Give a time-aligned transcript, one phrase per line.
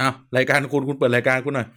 [0.00, 1.68] อ้าวรายการคุณคุณเปิดรายการคุณหน่อย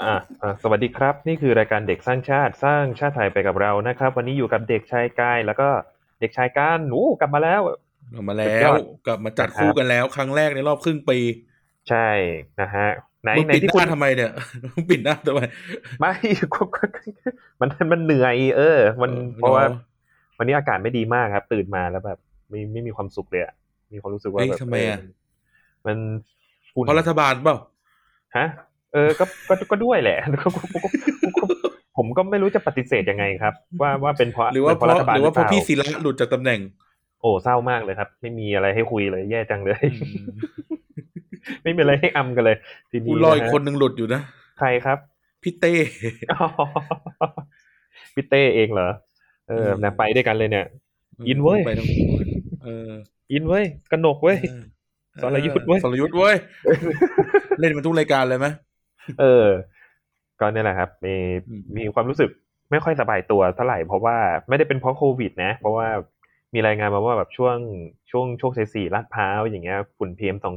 [0.00, 5.68] อ่าอ่าสวัสดีครับ นี่คือรายการเด็กสร้างชาติสร้างชาติไทยไปกับเรานะครับ วันนี้อยู่กับเด็กชายกายแล้วก็
[6.20, 7.60] เด็กชายการโอ้กลับมาแล้ว
[8.14, 11.18] กลับมาแล้สุดยวอดกลับมาจัดคู่กันแล้ว ครั้งแรกในรอบครึ่งปี
[11.88, 12.08] ใช่
[12.60, 12.88] นะฮะ
[13.22, 14.30] ไหนมึงไหนปิดที่หคุณน้าทำไมเนี่ย
[14.72, 15.40] มึงปิดหน้าทำไม
[16.00, 16.12] ไม่
[17.60, 19.78] มันมันเหนื่อย เออ มันเออเพราะว่าเนอะ
[20.38, 22.18] วันนี้อากาศไม่ดีมากครับ ตื่นมาแล้วแบบ
[22.48, 23.54] ไม่ไม่มีความสุขเลยอะ
[23.92, 24.98] มีความรู้สึกว่าเฮ้ยแบบทำไมอะ
[25.82, 25.98] เมัน
[26.28, 26.33] ฝุ่น
[26.82, 27.56] เพราะรัฐบาลเปล่า
[28.36, 28.46] ฮะ
[28.92, 31.44] เออก็ก็ก็ด้วยแหละก็ก็ก็ก็
[31.96, 36.60] ผมก็ไม่รู้จะปฏิเสธยังไงครับ ว่าว่าเป็นเพราะหรือว่าป็นเพราะฐบลหรือว่าเพราะปล่พี่ศิระหลุดจากตำแหน่ง
[37.20, 39.82] โอ้เศร้ามากเลยครับ ไม่มีอะไรให้คุยเลย แย่จังเลย
[41.62, 42.56] ไม่มีอะไรให้อำกันเลย
[42.90, 44.20] ทีกูนี้รออีกะฮะคนหนึ่งหลุดอยู่นะ
[44.58, 44.98] ใครครับ
[45.42, 45.74] พี่เต้
[46.32, 46.46] อ๋อ
[48.14, 48.88] พี่เต้เองเหรอ
[49.48, 50.66] เอออืมนะไปด้วยกันเลยเนี่ย
[51.28, 52.08] อินเว้ยไปทั้งคู่
[52.64, 52.90] เออ
[53.32, 54.38] อินเว้ยกนกเว้ย
[55.22, 56.36] สรยุทธ์เว้ยสรยุทธ์เว้ย
[57.60, 58.46] เล่นมาทุกรายการเลยไหม
[59.20, 59.46] เออ
[60.40, 61.14] ก็เนี่ยแหละครับ มี
[61.48, 62.30] อืมมีความรู้สึก
[62.70, 64.16] ไม่ค่อยสบายตัวเท่าไหร่เพราะว่า
[64.48, 65.88] ไม่ได้เป็นเพราะโควิด นะ เพราะว่า
[66.54, 67.56] มีรายงานมาว่าแบบช่วง
[68.10, 70.54] ช่วงช่วงสสี่ลาดพร้าวอย่างเงี้ยฝุ่นพีเอ็มสอง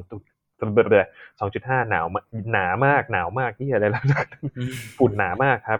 [0.73, 1.05] เบอ
[1.39, 4.03] สองจุดห้าหนาวมากหนามากหนาวมากที่อะไรแล้ว
[4.58, 5.80] อืมฝุ่นหนามากครับ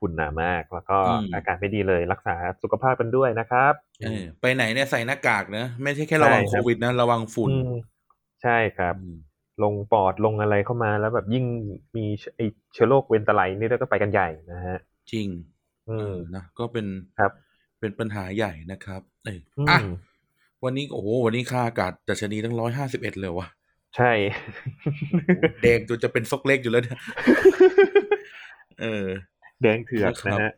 [0.00, 7.72] ฝุ่นหนามาก แล้วก็อืมอาการไม่ดีเลยรักษาสุขภาพกันด้วยนะครับเออไปไหนเนี่ยใส่หน้ากากนะไม่ใช่แค่ระวังใช่คโครับวิดนะระวังฝุ่นอืม
[8.42, 9.16] ใช่ครับอืม
[9.62, 11.44] ลงปอดลงอะไรเข้ามาแล้วแบบยิ่ง
[11.96, 12.06] มี
[12.36, 12.40] ไอ
[12.72, 14.78] เชื้อโรคเวนตาไลน์นี่ก็ไปกันใหญ่นะฮะ
[15.12, 15.28] จริง
[15.88, 16.86] อืมเออนะก็เป็น
[17.18, 17.32] ครับ
[17.80, 19.78] เป็นปัญหาใหญ่นะครับเอออืมอะ
[20.64, 23.48] วันนี้โอ้โหวันนี้ค่าอากาศดัชนีตั้งร้อยห้าสิบเอ็ดเลยวะ
[23.96, 24.12] ใช่
[25.62, 27.00] แดงจนจะเป็นซกเล็กอยู่แล้วเนี่ย
[28.80, 29.06] เออ
[29.62, 30.52] แดงเถือกนะฮะ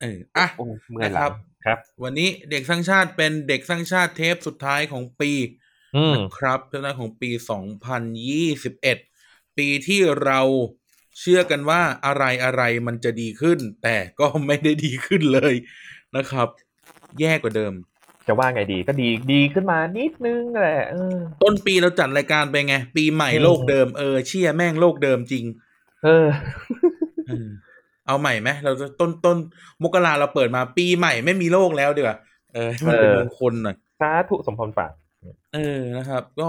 [0.00, 1.32] เอออะโอ้เมื่อยหนะครัลับง
[1.64, 5.32] ครับ วันนี้เด็กสร้างชาติเป็นเด็กสร้างชาติเทปสุดท้ายของปี
[5.96, 7.30] อืมนะครับเทปสุดท้ายของปี
[8.62, 10.40] 2021ปีที่เรา
[11.18, 15.54] เชื่อกันว่าอะไรอะไรมันจะดีขึ้น แต่ก็ไม่ได้ดีขึ้นเลย
[16.16, 16.48] นะครับ
[17.20, 17.72] แย่กว่าเดิม
[18.26, 25.44] จะว่าไงดีก็ดีดีขึ้นมานิดนึงแหละเออต้นปีเราจัดรายการไปไง ปีใหม่อืมโลกเดิมเออเชี่ยแม่งโลกเดิมจริง
[26.04, 26.26] เออ
[28.12, 29.36] เออเอาใหม่ไหมเราจะต้นต้น
[29.82, 32.18] มกราเราเปิดมาปีใหม่ไม่มีโลกแล้วดีกว่า
[32.52, 34.92] เออให้มันเป็นเออมงคลหน่อยสาธุสมพรปาก
[35.54, 36.48] เออนะครับ ก็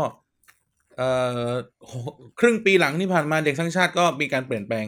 [0.98, 1.10] เอ่
[1.48, 1.94] อโห
[2.40, 4.86] ครึ่งปีหลังที่ผ่านมาเด็กสร้างชาติก็มีการเปลี่ยนแปลง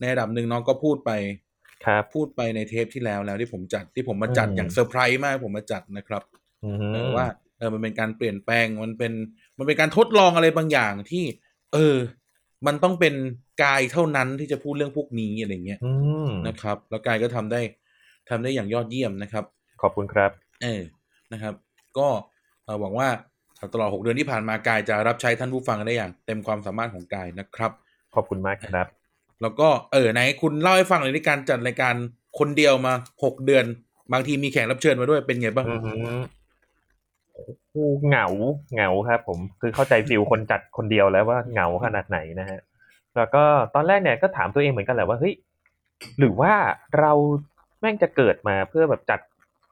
[0.00, 1.10] ในระดับหนึ่งเน้องก็พูดไป
[1.86, 6.22] ครับพูดไปในเทปที่แล้วแล้วที่ผมจัดที่ผมมาจัดอืมอย่างเซอร์ไพรส์มากผมมาจัดนะครับ
[6.64, 7.26] อืมเออว่า
[7.58, 9.12] เออมันเป็นการเปลี่ยนแปลงมันเป็น
[9.58, 11.24] มันเป็นการทดลองอะไรบางอย่างที่
[11.72, 11.96] เออ
[12.66, 13.14] มันต้องเป็น
[13.62, 15.92] กายเท่านั้นที่จะพูดเรื่องพวกนี้อะไรเงี้ยอื
[16.26, 17.60] มนะครับ แล้วกายก็ทำได้
[18.30, 19.44] ทำได้อย่างยอดเยี่ยมนะครับ
[19.82, 20.30] ขอบคุณครับ
[20.62, 20.82] เออ
[21.32, 21.54] นะครับ
[21.98, 22.08] ก็
[22.64, 23.08] เอ่อหวังว่า
[23.72, 27.72] ตลอดหกเดือนที่ผ่านมากายจะรับใช้ท่านผู้ฟังได้อย่าง เต็มความสามารถของกายนะครับ
[28.14, 28.86] ขอบคุณมากครับ
[29.42, 31.94] แล้วก็เออไหนคุณเล่าให้ฟังเลยในการจัดรายการ
[32.38, 32.92] คนเดียวมา
[33.24, 33.64] หกเดือน
[34.12, 35.66] บางทีมีแขกรับเชิญมาด้วยเป็นไงบ้าง
[37.78, 38.26] อือหือโอ้เหงา
[38.74, 42.60] เหงาครับ ผมคือเข้าใจฟิลคนจัดคนเดียวแล้วว่าเหงาขนาดไหนนะฮะ
[43.16, 43.44] แล้วก็
[43.74, 45.34] ตอนแรกเนี่ยก็ถามตัวเองเหมือนกันแหละว่าเฮ้ย
[46.18, 46.52] หรือว่า
[47.00, 47.12] เรา
[47.80, 49.20] แม่งจะเกิดมาเพื่อแบบจัด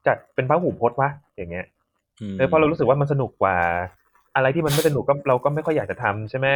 [0.06, 1.66] จัดเป็นพระหูพจน์วะอย่างเงี้ย
[2.32, 3.56] มเออเพราะเรารู้สึกว่ามันสนุกกว่า
[4.34, 6.48] อะไรที่มันไม่สนุกก็เราก็ไม่ค่อยอยากจะทำใช่ไหม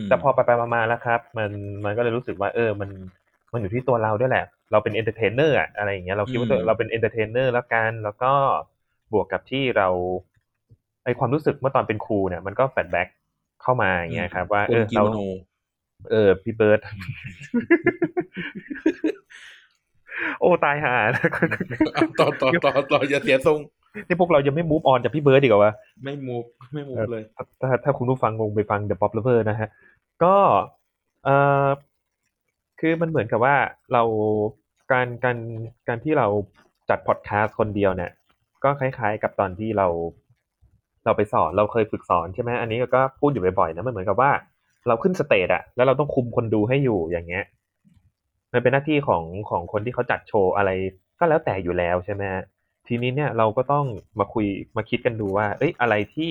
[0.00, 1.50] มแต่พอไปไปมาๆแล้วครับ มัน
[1.84, 2.90] มันก็เลยรู้สึกว่า เออ มัน
[3.52, 8.32] มันอยู่ที่ตัวเราด้วยแหละ เราเป็น entertainer อะอะไรอย่างเงี้ยเราคิดว่าตัวเราเป็น entertainer แล้วกัน แล้วก็
[9.12, 9.88] บวกกับที่เรา
[11.08, 13.08] ไอความรู้สึกเมื่อตอนเป็นครูเนี่ยมันก็ flashback
[13.62, 15.18] เข้ามาอย่างเงี้ยครับ ว่าคเอนอกิเราโมโน
[16.10, 16.80] เออ พี่เบิร์ด
[20.40, 20.94] โอ้ตายห่า
[21.94, 23.58] เอาต่อต่อต่อต่ออย่าเสียทรง
[24.06, 25.72] นี่พวกเรายังไม่ move on จากพี่เบิร์ดอีกเหรอวะ
[26.04, 29.68] ไม่ move ไม่ move เลย ถ้าถ้าถ้าคุณผู้ฟังงงไปฟัง The Pop Lover นะฮะ
[30.24, 30.36] ก็
[31.24, 31.36] เอ่
[31.66, 31.68] อ
[32.80, 33.56] คือมันเหมือนกับว่า
[33.92, 34.02] เรา
[34.92, 35.38] การการ
[35.88, 36.26] การที่เรา
[36.90, 38.10] จัดพอดแคสต์คนเดียวเนี่ย
[38.64, 39.88] ก็คล้ายๆกับตอนที่เรา
[41.04, 44.30] เราไปสอนเราเคยฝึกสอนใช่ไหมอันนี้ก็พูดอยู่บ่อยๆนะมันเหมือนกับว่า
[44.88, 47.44] เราขึ้น stage อะแล้วเราต้องคุมคนดูให้อยู่อย่างเงี้ย
[48.52, 50.70] มันเป็นหน้าที่ของของคนที่เขาจัดโชว์อะไร
[51.18, 52.22] ก็แล้วแต่อยู่แล้วใช่ไหม
[52.86, 53.86] ทีนี้เนี่ยเราก็ต้อง
[54.18, 54.46] มาคุย
[54.76, 56.30] มาคิดกันดูว่า เอ้ยอะไรที่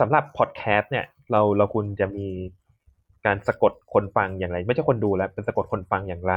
[0.00, 2.28] สำหรับพอดแคสต์เนี่ย เราเราควรจะมี
[3.26, 6.34] การสะกดคนฟังอย่างไร ไม่ใช่คนดูแล้วเป็นสะกดคนฟังอย่างไร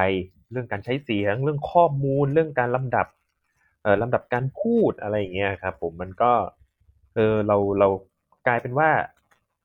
[0.52, 3.08] เรื่องการใช้เสียง เรื่องข้อมูล เรื่องการลำดับ
[3.84, 6.32] เอ่อลำดับการพูดอะไรอย่างเงี้ยครับ ผมมันก็
[7.16, 7.88] เออเราเรา
[8.48, 8.90] กลายเป็นว่า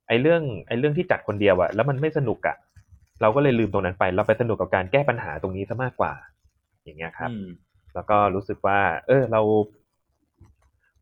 [0.09, 2.57] ไอ้เรื่องไอ้เรื่องที่จัดคนเดียวอะแล้วมันไม่สนุกอะ
[3.21, 6.13] เราก็เลยลืมตรงนั้นไป เราไปสนุกกับการแก้ปัญหาตรงนี้ซะมากกว่า
[6.85, 7.47] อย่างเงี้ยครับอืม
[7.95, 9.41] แล้วก็รู้สึกว่า เออเรา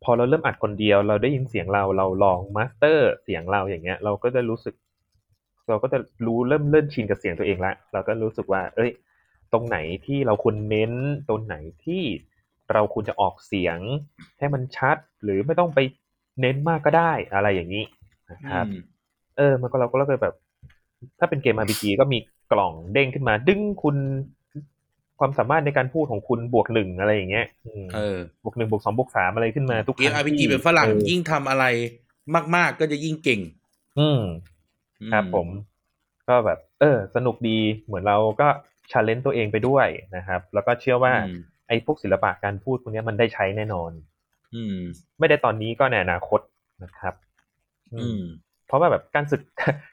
[0.04, 4.74] พอเราเริ่มอัดคนเดียว เราได้ยินเสียงเราเราลองมาสเตอร์เสียงเราอย่างเงี้ย เราก็จะรู้สึก
[5.68, 8.90] เราก็จะรู้เริ่มเริ่มชินกับเสียงตัวเองละเราก็รู้สึกว่า เอ้ย
[9.52, 10.92] ตรงไหนที่เราควรเน้น
[11.28, 12.02] ตรงไหนที่
[12.72, 13.78] เราควรจะออกเสียง
[14.38, 15.78] ให้มันชัด หรือไม่ต้องไป
[16.40, 17.84] เน้นมากก็ได้อะไรอย่างนี้
[18.30, 18.82] นะครับอืม
[19.36, 20.34] เออ มันก็เราก็เลยแบบ
[21.18, 22.18] ถ้าเป็นเกม RPG ก็มี
[22.52, 23.96] กล่องเด้งขึ้นมา ดึงคุณ
[25.18, 31.64] ความสามารถในการพูดของคุณบวกหนึ่งอะไรอย่างเงี้ยอืมเออบวกหนึ่งบวกสองบวกสามอะไรขึ้นมาทุกเกมครั้ง RPG ที่เป็นฝรั่งออยิ่งทำอะไร
[32.56, 33.40] มาก ๆ ก็จะยิ่งเก่ง
[33.98, 34.22] อืม
[35.12, 35.46] ครับอืผม
[36.28, 38.48] ก็แบบ เออ สนุกดีเหมือนเราก็
[38.90, 39.86] ชาเลนจ์ตัวเองไปด้วย
[40.16, 41.36] นะครับ แล้วก็เชื่อว่าอืม
[41.68, 43.90] ไอ้พวกศิลปะการพูดพวกเนี้ยมันได้ใช้แน่นอน
[44.54, 44.76] อืม
[45.18, 46.40] ไม่ได้ตอนนี้ก็ในอนาคต
[46.82, 47.14] นะครับ
[47.94, 48.20] อืม
[48.66, 49.42] เพราะว่าแบบการสื่อ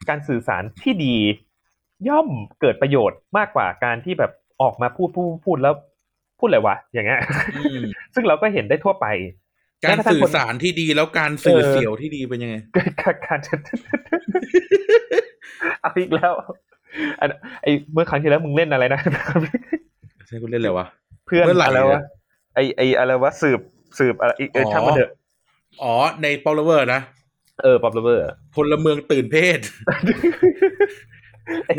[0.10, 1.16] การสื่อสารที่ดี
[2.10, 2.28] ย่อม
[2.62, 4.32] เกิดประโยชน์มากกว่าการที่แบบ
[4.62, 5.74] ออกมาพูดพูดพูดแล้ว
[6.40, 7.20] พูดอะไรวะอย่างเงี้ย
[7.58, 7.82] อืม
[8.14, 9.08] ซึ่งเราก็เห็นได้ทั่วไป
[9.84, 12.56] การสื่อสารที่ดีแล้วการสื่อเสียวที่ดีเป็นยังไง
[13.02, 13.56] การการจะ
[15.82, 16.34] เอาอีกแล้ว
[17.20, 17.30] อัน
[17.64, 19.02] ไอเมื่อครั้งที่แล้วมึงเล่นอะไรนะ
[20.28, 20.88] ใช่คุณเล่นอะไรวะ
[21.26, 22.04] เพื่อนเมื่อไหร่อะไรวะอะ
[22.56, 23.60] ไอไออะไรวะสืบ
[24.00, 25.12] สืบอะไรเอออ๋อช่างมันเถอะ
[25.82, 27.02] อ๋อ ในปอลเวอร์นะ
[27.64, 28.24] เออป๊อปเลเวอร์
[28.56, 29.60] พลเมืองตื่นเพศ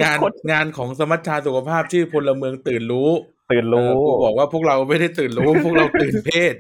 [0.03, 0.19] งาน
[0.53, 3.11] งานของสมัชชาสุขภาพชื่อพลเมืองตื่นรู้
[3.51, 6.55] ตื่นรู้เออกูบอกว่าพวกเราไม่ได้ตื่นรู้ พวกเราตื่นเพศ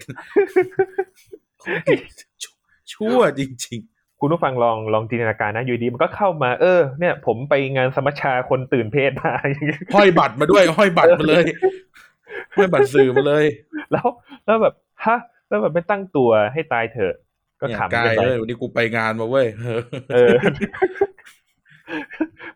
[2.92, 3.80] ชั่วจริง
[4.20, 11.44] คุณผู้ฟังลองลองจินตนาการนะอยู่ดีมันก็เข้ามาเออเนี่ย ผมไปงานสมัชชาคนตื่นเพศมาอย่างเงี้ยๆห้อยบัตรมาด้วยห้อยบัตรมาเลย
[12.56, 13.44] ห้อยบัตรสื่อมาเลย
[13.92, 14.06] แล้ว
[14.46, 14.74] แล้วแบบ
[15.06, 15.18] ฮะ
[15.52, 17.14] แล้วแบบไม่ตั้งตัวให้ตายเถอะ
[17.60, 19.80] ก็เนี่ยขำกากัยนไปเลยวันนี้กูไปงานมาเว้ยเออ
[20.12, 20.34] เออ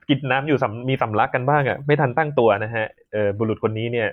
[0.09, 4.09] กินน้ำอยู่สำมีสำลักกันบ้างอะไม่ทันตั้งตัวนะฮะเออบุรุษคนนี้เนี่ย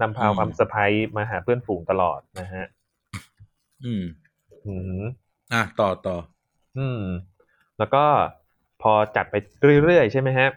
[0.00, 2.64] นำพาอืมความเซอร์ไพรส์มาหาเพื่อนฝูงตลอดนะฮะ
[3.84, 4.02] อืม
[4.66, 5.02] อืม
[5.52, 6.16] อะต่อต่อ
[6.78, 7.02] อืม
[7.78, 8.04] แล้วก็
[8.82, 9.34] พอจัดไป
[9.82, 10.48] เรื่อยๆใช่ไหมฮะ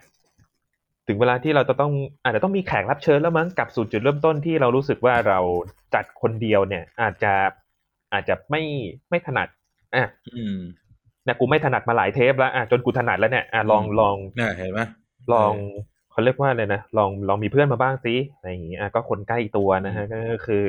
[1.08, 1.92] ถึงเวลาที่เราจะต้อง
[2.24, 5.38] อาจจะต้องมีแขกรับเชิญแล้วมั้งกลับสู่จุดเริ่มต้นที่เรารู้สึกว่าเรา
[5.94, 7.32] จัดคนเดียวเนี่ย อาจจะ
[8.12, 8.62] อาจจะไม่
[9.10, 9.48] ไม่ถนัด
[9.94, 10.58] อะอืม
[11.24, 14.80] เนี่ยกูไม่ถนัดมาหลายเทปแล้วอะจนกูถนัดแล้วเนี่ยอะลองอืมลองน่าเห็นไหม
[15.32, 15.52] ลอง
[16.10, 20.66] เขาเรียกว่าอะไรนะลองลองมีเพื่อนมาบ้างสิอะไรอย่างงี้อะก็คนใกล้ตัวนะฮะก็คือ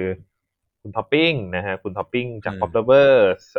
[0.82, 3.12] คุณท็อปปิ้งนะฮะคุณท็อปปิ้งจากอืม p o p l o v e r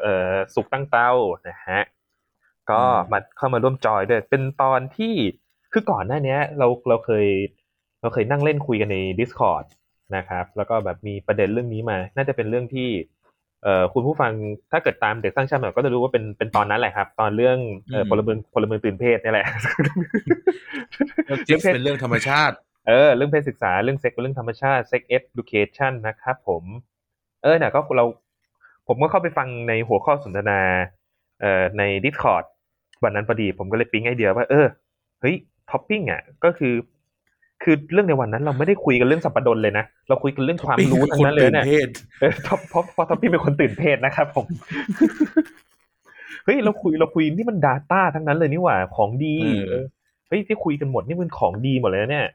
[0.03, 1.11] เอ่อสุกตั้งเตา
[1.49, 1.81] นะฮะ
[2.71, 5.15] ก็อืมมาเข้ามาร่วมจอยด้วยเป็นตอนที่
[5.73, 7.27] คือก่อนหน้าเนี้ยเราเราเคย
[8.01, 9.67] เราเคยนั่งเล่นคุยกันใน Discord
[10.17, 12.89] นะครับ แล้วก็แบบมีประเด็นเรื่องนี้มา น่าจะเป็นเรื่องที่
[13.63, 14.33] เอ่อคุณผู้ฟัง
[14.73, 17.59] ถ้าเกิดตามเด็กสร้างชาติมาก็จะรู้ว่าเป็นเป็นตอนนั้นแหละครับ ตอนเรื่อง
[17.91, 19.47] เอ่ออืมพลเมืองพลเมืองตื่นเพศนี่แหละ
[21.25, 22.57] เรื่องเซ็กซ์เป็นเรื่องธรรมชาติ
[22.89, 26.65] เออเรื่องเพศศึกษาเรื่องเซ็กเป็นเรื่องธรรมชาติ sex education นะครับผม
[27.43, 28.05] เออเนี่ยก็เรา
[28.89, 30.61] ผมก็เข้าไปฟังในหัวข้อสนทนา
[31.41, 32.45] เอ่อใน Discord
[33.05, 34.67] วันนั้นพอดี ผมก็เลยปิ๊งไอเดียว่า เออ
[35.21, 35.37] เฮ้ย
[35.71, 36.75] topic อะก็คือ
[37.63, 41.89] คือเรื่องในวันนั้นเราไม่ได้คุยกันเรื่องสัปดนเลยนะ เราคุยกันเรื่องความรู้ทั้งนั้นเลยเนี่ยเพศ
[42.21, 44.47] เออท็อปเพราะเพราะท็อปปี้เป็นคนตื่นเพศนะครับผม
[46.45, 49.85] เฮ้ยเราคุยเราคุยนี่มัน Data ทั้งนั้นเลยนี่หว่าของดีเออเออ
[50.29, 52.29] เฮ้ยที่คุยกันหมดนี่มันของดีหมดเลยนะเนี่ย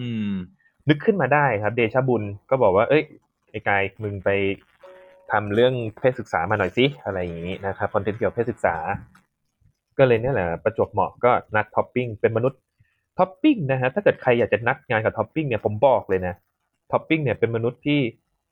[0.00, 0.32] อืม
[0.88, 3.02] นึกขึ้นมาได้ครับ เดชะบุญก็บอกว่า เอ้ย
[3.50, 4.28] ไอ้กายมึงไป
[5.32, 8.76] ทำเรื่องเพศศึกษามาหน่อยสิอะไรอย่างนี้นะครับ content เกี่ยวกับเพศศึกษา
[9.98, 12.60] ก็เลยเนี่ยแหละประจวบเหมาะก็นัดท็อปปิ้งเป็นมนุษย์
[13.18, 16.34] ท็อปปิ้งนะฮะถ้าเกิดใครอยากจะนัดงานกับท็อปปิ้งเนี่ยผมบอกเลยนะ
[16.92, 18.00] ท็อปปิ้งเนี่ยเป็นมนุษย์ที่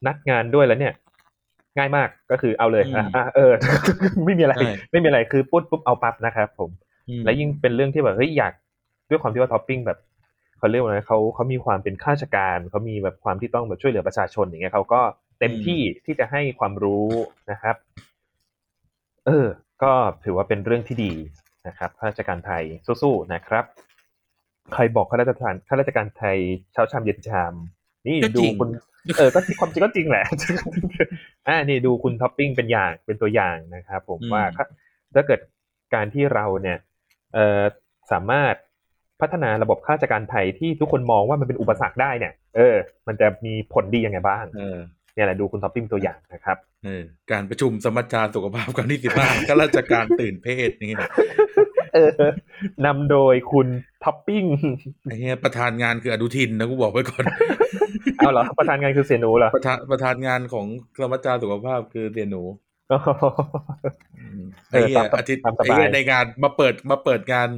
[0.06, 0.92] นัดงานด้วยแล้วเนี่ย
[1.76, 3.52] ง่ายมากก็คือเอาเลยอืมอะอะเออ
[4.24, 6.70] ไม่มีอะไรใช่ไม่มีอะไรคือปุ๊บปุ๊บเอาปั๊บนะครับผม
[7.08, 8.52] อืมและยิ่งเป็นเรื่องที่แบบเฮ้ยอยาก
[9.10, 9.98] ด้วยความที่ว่าท็อปปิ้งแบบ
[10.58, 15.00] เขาเรียกว่าอะไรเขาเขามีความเป็นข้าราชการเขามีแบบความที่ต้องแบบช่วยเหลือประชาชนอย่างเงี้ยเขาก็
[15.38, 17.06] เต็มที่ที่จะให้ความรู้
[17.50, 17.76] นะครับ
[19.26, 19.46] เออ
[19.82, 19.92] ก็
[20.24, 21.12] ถือว่าเป็นเรื่องที่ดี
[21.66, 22.62] นะครับข้าราชการไทย
[23.02, 23.64] สู้ๆนะครับ
[24.74, 26.38] ใครบอกข้าราชการข้าราชการไทย
[26.72, 27.54] เช้าชามเย็นชาม
[28.06, 28.68] นี่ก็ดูจริงคุณ
[29.18, 30.24] เออก็ความจริงก็จริงแหละ
[31.48, 34.64] อ่านี่ดูคุณท็อปปิ้งเป็นอย่างเป็นตัวอย่างนะครับผมอืมว่าถ้า
[35.14, 35.40] ถ้าเกิด
[35.94, 36.78] การที่เราเนี่ย
[37.34, 37.62] เอ่อ
[38.12, 38.54] สามารถ
[39.20, 44.78] พัฒนาระบบข้าราชการไทยที่ทุกคนมองว่ามันเป็นอุปสรรคได้เนี่ย เออ มันจะมีผลดียังไงบ้างเออ
[45.14, 51.98] เนี่ยแหละดูคุณท็อปปิ้งตัวอย่างนะครับเออการประชุมสมัชชาสุขภาพครั้งที่สิบห้าข้าราชการตื่นเพศนี่เอ
[52.28, 52.30] อ
[52.86, 53.68] นำโดยคุณ
[54.04, 54.44] ท็อปปิ้ง
[55.04, 57.24] ไอ้เหี้ยประธานงานคืออนุทินนะกูบอกไว้ก่อน
[58.18, 60.66] เอาเหรอ ประธานงานคือเสี่ยหนูเหรอ ประธานประธานงานของ
[61.00, 62.42] สมัชชาสุขภาพคือเตียหนู
[64.72, 67.48] เอไอ้อเหี้ยตามอาทิตย์ตามสบายไอ้เหี้ยในงานมาเปิดมาเปิดงาน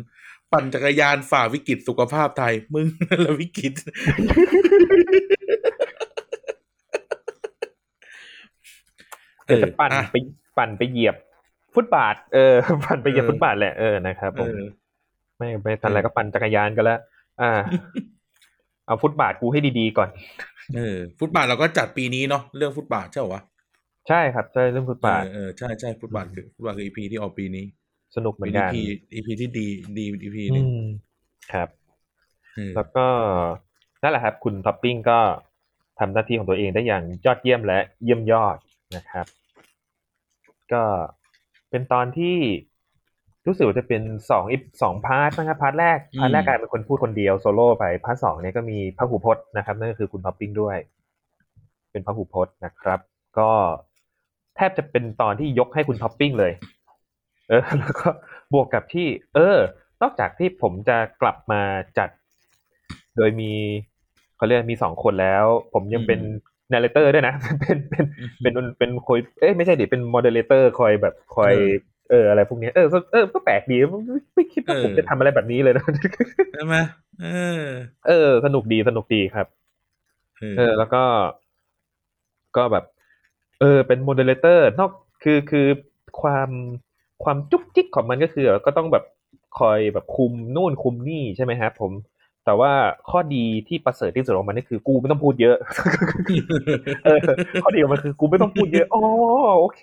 [0.52, 3.73] ปั่นจักรยานฝ่าวิกฤตสุขภาพไทย มึงนั่นแหละวิกฤต
[9.47, 10.16] เออจะปั่นอะไป
[10.59, 11.16] ปั่นไปเหยียบ
[11.78, 12.54] ฟุตบาทเออ
[12.85, 14.62] ปั่นไปเหยียบเออฟุตบาทแหละเออนะครับผเอมอ
[15.38, 17.00] ไม่ไม่ทันอะไรก็ปั่นจักรยานกันแล้ว
[17.40, 17.52] อ่า
[18.87, 20.08] เอาฟุตบาทกูให้ดีๆก่อน
[20.75, 23.42] เออฟุตบาทเราก็จัดปีนี้เนาะเรื่องฟุตบาทใช่เหรอวะ
[24.08, 27.64] ใช่ครับใช่เรื่องฟุตบาทเออเออใช่ใช่ฟุตบาทคือฟุตบาทคือ EP ที่ออกปีนี้
[28.16, 29.66] สนุกเหมืเป็น EP EP ที่ดี
[29.99, 30.82] ดี EP หนึ่งอืม
[31.52, 31.68] ครับ
[32.54, 33.06] เออแล้วก็
[34.02, 35.20] นั่นแหละครับ คุณท็อปปิ้งก็
[35.99, 38.56] ทำหน้าที่ของตัวเองได้อย่างยอดเยี่ยมและเยี่ยมยอด
[38.97, 39.26] นะครับ
[40.73, 40.82] ก็
[41.70, 42.37] เป็นตอนที่
[43.46, 50.76] รู้สึกว่าจะเป็นสองอีสอง part นะครับ part แรก part แรกกลายเป็นคนพูดคนเดียวโซโล่ไป part สองเนี่ยก็มีพระหูพจน์นะครับนั่นก็คือคุณท็อปปิ้งด้วย
[51.92, 53.00] เป็นพระหูพจน์นะครับ
[53.38, 53.50] ก็
[54.56, 56.52] แทบจะเป็นตอนที่ยกให้คุณท็อปปิ้งเลย
[57.48, 58.08] เออ แล้วก็
[58.52, 59.58] บวกกับที่ เออ
[60.02, 61.62] นอกจากที่ผมจะกลับมา
[61.98, 62.08] จัด
[63.16, 63.52] โดยมี
[64.37, 66.20] เขาเรียกมีสองคนแล้ว ผมยังเป็น
[66.73, 68.04] narrator ด้วยนะ เป็นเป็น
[68.40, 71.54] เป็นเป็นคอยเอ้ยไม่ใช่ดิเป็น moderator คอยแบบคอย
[72.10, 74.00] เอออะไรพวกเนี้ยเออก็เออก็แปลกดีไม่
[74.34, 75.84] ไม่คิดว่าผมจะทำอะไรแบบนี้เลยนะ
[76.54, 76.76] ใช่ไหม
[77.22, 77.26] เอ
[77.62, 77.64] อ
[78.08, 79.46] เออ สนุกดีสนุกดีครับ
[80.38, 81.02] เออเออ แล้วก็
[82.56, 82.84] ก็แบบ
[83.60, 84.90] เออ เป็น moderator นอก
[85.22, 85.66] คือคือ
[86.20, 86.48] ความ
[87.25, 89.04] ความจุกจิกของมันก็คือ ก็ต้องแบบ
[89.58, 91.92] คอยแบบคุมนู่นคุมนี่ใช่ไหมครับผม
[92.49, 92.73] แต่ว่า
[93.11, 95.57] ข้อดีที่ประเสริฐที่สุดของมันก็คือกูไม่ต้องพูดเยอะ
[97.05, 97.19] เออ
[97.62, 99.05] ข้อดีของมันคือกูไม่ต้องพูดเยอะอ๋อ
[99.61, 99.83] โอเค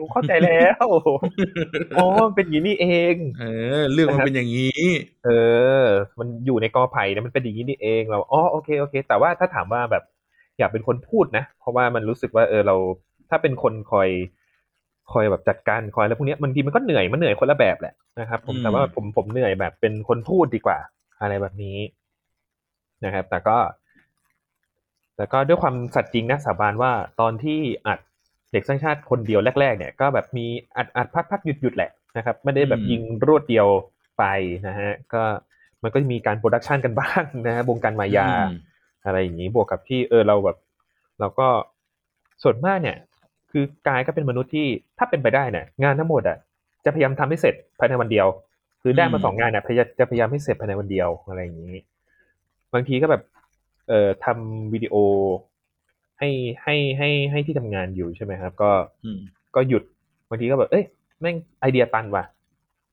[0.00, 0.86] กูเข้าใจแล้ว
[1.96, 3.44] อ๋อมันเป็นอย่างนี้นี่เอง เอ
[3.78, 4.82] อ เรื่องมันเป็นอย่างนี้
[5.24, 5.30] เอ
[5.80, 5.84] อ
[6.18, 10.02] มันอยู่ในกอไผ่เนี่ยมันเป็นอย่างนี้นี่เอง เราอ๋อโอเคโอเค แต่ว่าถ้าถามว่าแบบ
[10.58, 12.76] อยากเป็นคนพูดนะ เพราะว่ามันรู้สึกว่าเออเรา
[13.30, 14.08] ถ้าเป็นคนคอย
[15.12, 20.78] คอยแบบจัดการคอยแล้วพวกเนี้ยบางทีมันก็เหนื่อยมันเหนื่อยคนละแบบแหละนะครับ ผมอืมแต่ว่าผมผมเหนื่อยแบบเป็นคนพูดดีกว่า
[21.24, 21.78] อะไรแบบนี้
[23.04, 23.58] นะครับ แต่ก็
[25.16, 27.98] แต่ก็ด้วยความสัตย์จริงนะสาบานว่าตอนที่อัด
[28.52, 33.66] เด็กสร้างชาติคนเดียวแรก ๆ เนี่ยก็แบบมีอัดอัดพักพักหยุดหยุดแหละนะครับ ไม่ได้แบบอืมยิงรวดเดียว
[34.18, 34.24] ไป
[34.68, 35.22] นะฮะก็
[35.82, 38.48] มันก็มีการโปรดักชันกันบ้างนะฮะวงการมายาอืม
[39.04, 40.58] อะไรอย่างนี้บวกกับที่เออเราแบบ
[41.20, 41.48] เราก็
[42.42, 42.96] ส่วนมากเนี่ย
[43.50, 44.66] คือกายก็เป็นมนุษย์ที่
[44.98, 46.38] ถ้าเป็นไปได้เนี่ยงานทั้งหมดอะ
[46.84, 48.26] จะพยายามทำให้เสร็จภายในวันเดียว
[48.86, 51.76] คือได้มาอืมสองงานเนี่ยพยายามจะพยายามให้เสร็จภายในวันเดียวอะไรอย่างนี้
[52.74, 53.22] บางทีก็แบบ
[53.88, 54.94] เอ่อทำวิดีโอ
[56.18, 56.28] ให้
[56.62, 58.70] ให้ให้ให้ที่ทำงานอยู่ใช่ไหมครับ ก็
[59.04, 59.18] อืม
[59.56, 59.82] ก็หยุด
[60.28, 60.84] บางทีก็แบบ เอ้ย
[61.20, 62.24] แม่งไอเดียตันว่ะ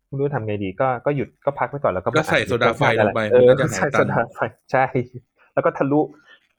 [0.08, 4.40] ไม่รู้จะทำไงดี ก็ก็หยุดก็พักไว้ก่อนแล้วก็ก็ใส่โซดาไฟลงไปเออมันก็จะหายใส่ตัโซนดาไฟ
[4.72, 4.86] ใช่
[5.54, 6.02] แล้วก็ทะลุ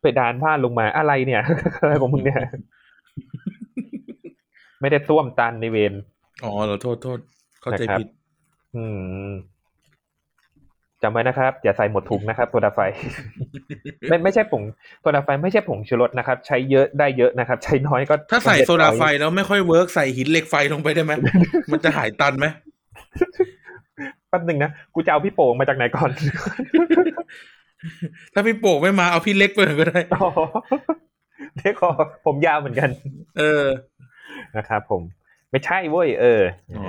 [0.01, 1.43] เพดานผ้านลงมาอะไรเนี่ย
[1.83, 2.41] อะไรของมึงเนี่ย
[4.81, 5.95] ไม่ได้ท่วมตันในเวร
[6.45, 7.19] อ๋อเหรอโทษโทษ
[7.61, 8.09] เข้าใจนะครับผิด
[8.76, 8.85] อื
[9.26, 9.31] ม
[11.02, 12.81] จำไว้นะครับ อย่าใส่หมดถุงนะครับโซดาไฟ
[14.09, 14.62] ไม่ไม่ใช่ผง
[15.00, 21.12] โซดาไฟไม่ใช่ผงชูรสนะครับ ใช้เยอะได้เยอะนะครับ ใช้น้อยก็ ถ้าใส่สำเร็จโซดาไฟน้อยแล้วไม่ค่อยเวิร์กใส่หินเหล็กไฟลงไปได้ไหม
[21.73, 22.47] มันจะหายตันไหม
[24.29, 26.11] แป๊บหนึงนะกูจะเอาพี่โป่งมาจากไหนก่อน
[28.35, 30.29] ถ้าพี่โป่งไม่มาเอาพี่เล็กไปก่อนก็ได้อ๋อ
[31.57, 31.91] เดี๋ยวขอ
[32.25, 32.91] ผมยาวเหมือนกัน
[33.38, 33.67] เออ
[34.57, 35.02] นะครับ ผม
[35.50, 36.43] ไม่ใช่เว้ยเออ
[36.79, 36.87] อ๋อ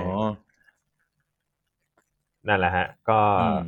[2.48, 3.64] นั่นแหละฮะ ก็อืม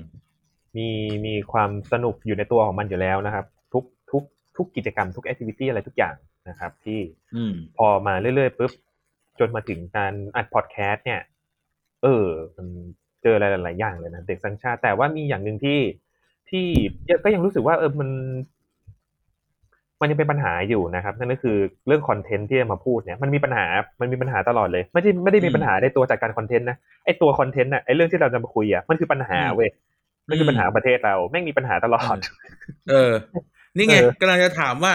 [0.76, 0.88] มี
[1.26, 4.22] มีความสนุกอยู่ในตัวของมันอยู่แล้วนะครับ ทุกทุก
[4.56, 6.14] ทุกกิจกรรมทุกแอคทิวิตี้อะไรทุกอย่าง
[6.48, 7.00] นะครับ ที่
[7.36, 8.72] อืมพอมาเรื่อยๆปุ๊บ
[9.38, 11.20] จนมาถึงการอัดพอดแคสต์เนี่ย
[12.02, 12.66] เออมัน
[13.22, 15.80] เจออะไรหลายๆอย่างเลยนะเด็กสัญชาติ แต่ว่ามีอย่างหนึ่งที่
[16.50, 16.66] ที่
[17.24, 18.08] ก็ยังรู้สึกว่าเออมัน
[20.00, 23.66] มันยังเป็นปัญหาอยู่นะครับ นั่นก็คือเรื่อง content ที่จะมาพูดเนี่ยมันมีปัญหา
[24.00, 29.70] มันมีปัญหาตลอดเลย ไม่ได้ไม่ได้มีอืมปัญหาในตัวจากการ content นะไอตัว content น่ะไอเรื่องที่เราจะมาคุยอะมันคือปัญหาอืมเว้ย
[30.28, 32.16] มันคือปัญหาประเทศเราแม่งมีปัญหาตลอด
[32.90, 33.12] เออ
[33.76, 34.92] นี่ไงเออกำลังจะถามว่า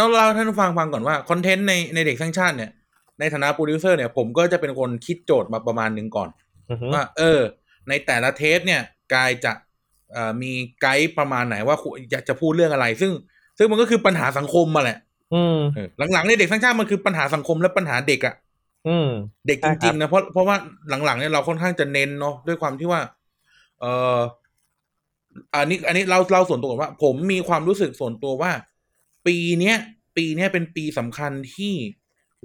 [0.00, 2.70] ต้องเล่าให้ท่านผู้ฟังฟังก่อนว่า content ในในเด็กสร้างชาติเนี่ย
[3.20, 6.28] ในฐานะโปรดิวเซอร์เนี่ยผมก็จะเป็นคนคิดโจทย์มาประมาณหนึ่งก่อน
[6.70, 7.40] อือฮึว่าเออ
[7.88, 8.80] ในแต่ละเทปเนี่ย
[9.14, 9.52] กายจะ
[10.12, 13.12] เอ่อมีไกด์ประมาณไหนว่าคุณอยากจะพูดเรื่องอะไร ซึ่ง
[13.60, 14.98] ซึ่งมันก็คือปัญหาสังคมมาแหละ
[15.32, 18.34] อืมเออหลังๆในเด็กสร้างชาติมันคือปัญหาสังคมและปัญหาเด็กอะ
[18.86, 19.06] อืม
[19.46, 20.56] เด็กใช่จครัริบงๆนะเพราะเพราะว่า
[21.04, 23.00] หลังๆเนี่ยเราค่อนข้างจะเน้นเนาะด้วยความที่ว่า
[23.80, 23.84] เอ
[24.18, 24.20] อ
[25.54, 28.52] อันนี้ อันนี้เราเราส่วนตัวก่อนว่า ผมมีความรู้สึกส่วนตัวว่า
[29.26, 29.76] ปีเนี้ย
[30.16, 31.74] ปีเนี้ยเป็นปีสำคัญที่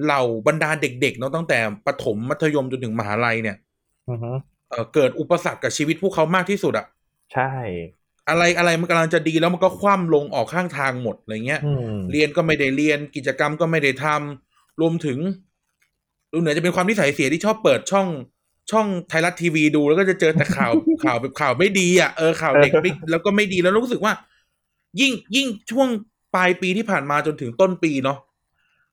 [0.03, 3.57] เหล่าบรรดาเด็กๆเนาะตั้งแต่ประถมมัธยมจนถึงมหาลัยเนี่ย
[4.07, 4.31] อือฮึ
[4.69, 6.85] เออเกิดอุปสรรคกับชีวิตพวกเขามากที่สุดอะ
[7.31, 7.43] ใช่
[8.29, 15.19] อะไรอะไรมันกำลังจะดีแล้วมันก็คว่ำลงออกข้างทางหมดอะไรเงี้ยอืมเรียนก็ไม่ได้เรียนกิจกรรมก็ไม่ได้ทำรวมถึง
[16.31, 18.07] ดูเหนือจะเป็นความนิสัยเสียที่ชอบเปิดช่อง
[18.71, 20.71] ช่องไทยรัฐทีวีดูแล้วก็จะเจอแต่ข่าว
[21.05, 24.13] ข่าวแบบข่าวไม่ดีอะเออข่าวเด็กไม่แล้วก็ไม่ดีแล้วรู้สึกว่า
[25.01, 25.89] ยิ่งยิ่งช่วง
[26.35, 28.17] ปลายปีที่ผ่านมาจนถึงต้นปีเนาะ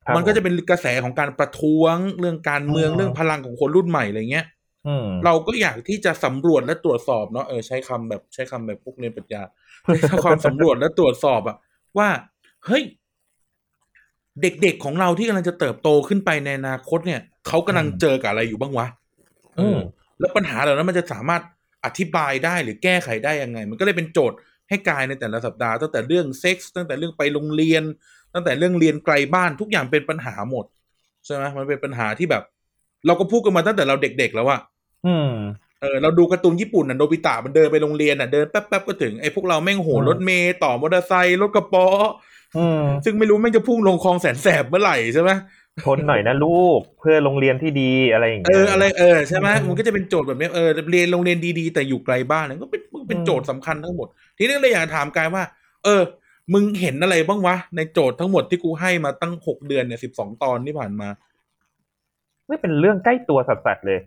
[0.04, 4.61] ครับมันก็จะเป็นกระแสของการประท้วงเรื่องการเมืองอืมเรื่องพลังของคนรุ่นใหม่อะไรเงี้ยอืม
[5.24, 9.42] เราก็อยากที่จะสำรวจและตรวจสอบเนาะเออใช้คำแบบใช้คำแบบพวกเรียนปรัชญา
[10.00, 11.56] ใช้ความสำรวจและตรวจสอบอะ
[11.98, 12.08] ว่า
[12.66, 12.82] เฮ้ย
[14.42, 18.86] เด็กๆของเราที่กำลังจะเติบโตขึ้นไปในอนาคตเนี่ยเขากำลังอืมเจอกับอะไรอยู่บ้างวะ
[19.56, 19.78] เอออม
[20.20, 21.42] แล้วปัญหาเหล่านั้นมันจะสามารถ
[21.84, 27.82] อธิบายได้หรือแก้ไขได้ยังไง มันก็เลยเป็นโจทย์ให้กายในแต่ละสัปดาห์ตั้งแต่เรื่องเซ็กส์ตั้งแต่เรื่องไปโรงเรียน
[28.34, 30.64] ตั้งแต่เรื่องเรียนไกลบ้านทุกอย่างเป็นปัญหาหมด
[31.24, 32.42] ใช่ไหมมันเป็นปัญหาที่แบบ
[33.06, 34.60] เราก็พูดกันมาตั้งแต่เราเด็กๆแล้วอะ
[35.06, 35.32] อืม
[35.80, 41.86] เออเราดูการ์ตูนญี่ปุ่นน่ะโนบิตะมันเดินไปโรงเรียนน่ะเดินแป๊บๆก็ถึงไอ้พวกเราแม่งโหอืมรถเมย์ต่อมอเตอร์ไซค์รถกระป๊อ
[42.56, 45.30] อืมซึ่งไม่รู้แม่งจะพุ่งลงคลองแสนแสบเมื่อไหร่ใช่ไหม
[45.84, 54.06] ทนหน่อยนะลูกเพื่อโรงเรียนที่ดีอะไรอย่างเงี้ยเอออะไรเออใช่ไหมอืมมันก็จะเป็นโจทย์แบบเนี้ยเออเรียนโรงเรียนดีๆ แต่อยู่ไกลบ้านเนี่ยก็เป็นมันเป็นอืมโจทย์สำคัญทั้งหมด
[54.38, 55.42] ทีนี้เลยอยากถามกายว่า
[55.84, 56.02] เออ
[56.52, 61.08] มึงเห็นอะไรบ้างวะในโจทย์ทั้งหมดที่กูให้มาตั้งหกเดือนเนี่ยสิบสองตอนที่ผ่านมา
[62.48, 63.98] ไม่เป็นเรื่องใกล้ตัวสัสๆเลย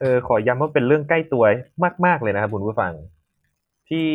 [0.00, 1.44] เออขอย้ำว่าเป็นเรื่องใกล้ตัว
[2.06, 2.92] มากๆเลยนะครับคุณผู้ฟัง
[3.88, 4.10] ที่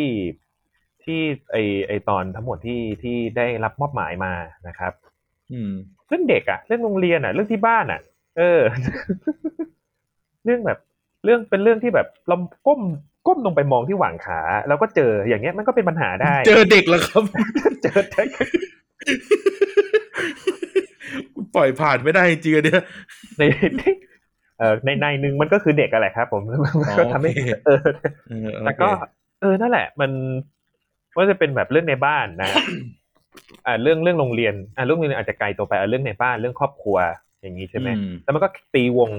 [1.04, 1.20] ที่
[1.52, 4.34] ไอไอตอนทั้งหมดที่ที่ได้รับมอบหมายมา
[4.68, 4.94] นะครับ
[5.52, 5.72] อืม
[6.08, 8.02] เรื่องเด็กอะเรื่องโรงเรียนอะเรื่องที่บ้านอะ
[8.38, 8.62] เออ
[10.46, 10.80] เรื่องแบบ
[11.24, 12.36] เรื่องเป็นเรื่องที่แบบเรา
[12.68, 12.82] ก้ม
[13.28, 17.24] ก้มลงไปมองที่หว่างขา แล้วก็เจออย่างเงี้ยมันก็เป็นปัญหาได้ เจอเด็กแล้วครับ
[17.84, 18.26] เจอเจอ
[21.34, 22.82] กูปล่อยผ่านไม่ได้จริงๆอะเนี่ย
[23.38, 23.42] ใน
[24.60, 27.80] เออในในหนึ่งมันก็คือเด็กอะไรครับ ผมมันก็ทำให้โอเคเออ
[28.30, 28.90] เออโอเคแต่ก็
[29.42, 30.12] เออนั่นแหละ มัน
[31.16, 32.50] ว่าจะเป็นแบบเรื่องในบ้านนะ
[33.68, 36.98] อ่าเรื่องเรื่องโรงเรียนอ่าเรื่องโรงเรียนอาจจะไกลตัวไปอ่าเรื่องในบ้านเรื่องครอบครัว
[37.42, 39.10] อย่างนี้ใช่ไหมอืมแล้วมันก็ตีวง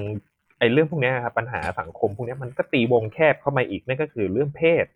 [0.58, 4.86] ไอ้เรื่องพวกเนี้ยครับปัญหาสังคมพวกเนี้ยมันก็ตีวงแคบเข้ามาอีกนั่นก็คือเรื่องเพศ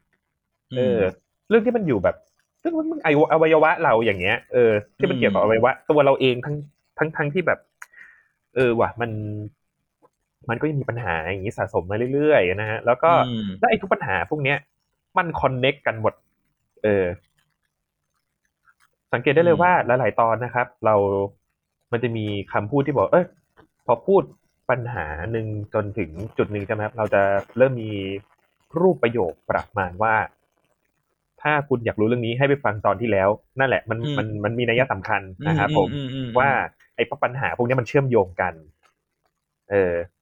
[0.76, 1.00] เออ
[1.48, 2.16] เรื่องที่มันอยู่แบบ
[2.60, 6.56] เรื่องมันอวัยวะอวัยวะเราอย่างเงี้ยเออที่มันเกี่ยวกับอวัยวะ ตัวเราเองทั้ง
[6.98, 7.58] ทั้งทั้งที่แบบ
[8.56, 9.10] เออว่ะ มัน
[10.48, 14.58] มันก็ยังมีปัญหาอย่างนี้สะสมมาเรื่อยๆนะฮะแล้วก็อืมแล้วไอ้ทุกปัญหาพวกเนี้ย
[15.18, 16.14] มันคอนเน็กกันหมด
[16.84, 17.04] เออ
[19.12, 20.94] สังเกตได้เลยว่าหลาย ๆ ตอนนะครับ เรา
[21.92, 23.26] มันจะมีคำพูดที่บอก เอ้ย
[23.86, 24.22] พอพูด
[24.70, 27.22] ปัญหาหนึ่งจนถึงจุดหนึ่งใช่ไหมครับ เราจะ
[27.56, 27.90] เริ่มมี
[28.80, 30.14] รูปประโยคประมาณว่า
[31.42, 36.50] ถ้าคุณอยากรู้เรื่องนี้ให้ไปฟังตอนที่แล้ว นั่นแหละ มันอืมมันมันมีนัยสำคัญนะครับผมอือือืมว่า
[36.96, 38.54] ไอ้ปัญหาพวกนี้มันเชื่อมโยงกัน
[39.70, 40.17] เอออ่า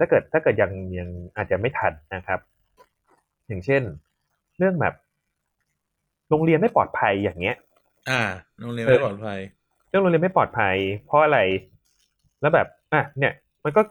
[0.00, 2.40] ถ้าเกิดถ้าเกิดยังยังอาจจะไม่ทันนะครับ
[3.46, 3.82] อย่างเช่น
[4.58, 4.94] เรื่องแบบ
[6.30, 7.56] โรงเรียนไม่ปลอดภัยอย่างเงี้ย
[8.10, 8.20] อ่า
[8.60, 9.38] โรงเรียนไม่ปลอดภัย
[9.88, 11.38] เรื่องโรงเรียนไม่ปลอดภัย เพราะอะไร
[12.40, 13.32] แล้วแบบ อะเนี่ย
[13.64, 13.82] มันก็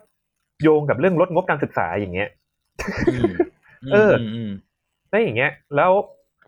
[0.62, 2.30] โยงกับเรื่องลดงบการศึกษาอย่างเงี้ย
[3.14, 3.32] อืม
[3.94, 4.52] เออมม
[5.12, 5.92] ได้อย่างเงี้ย แล้ว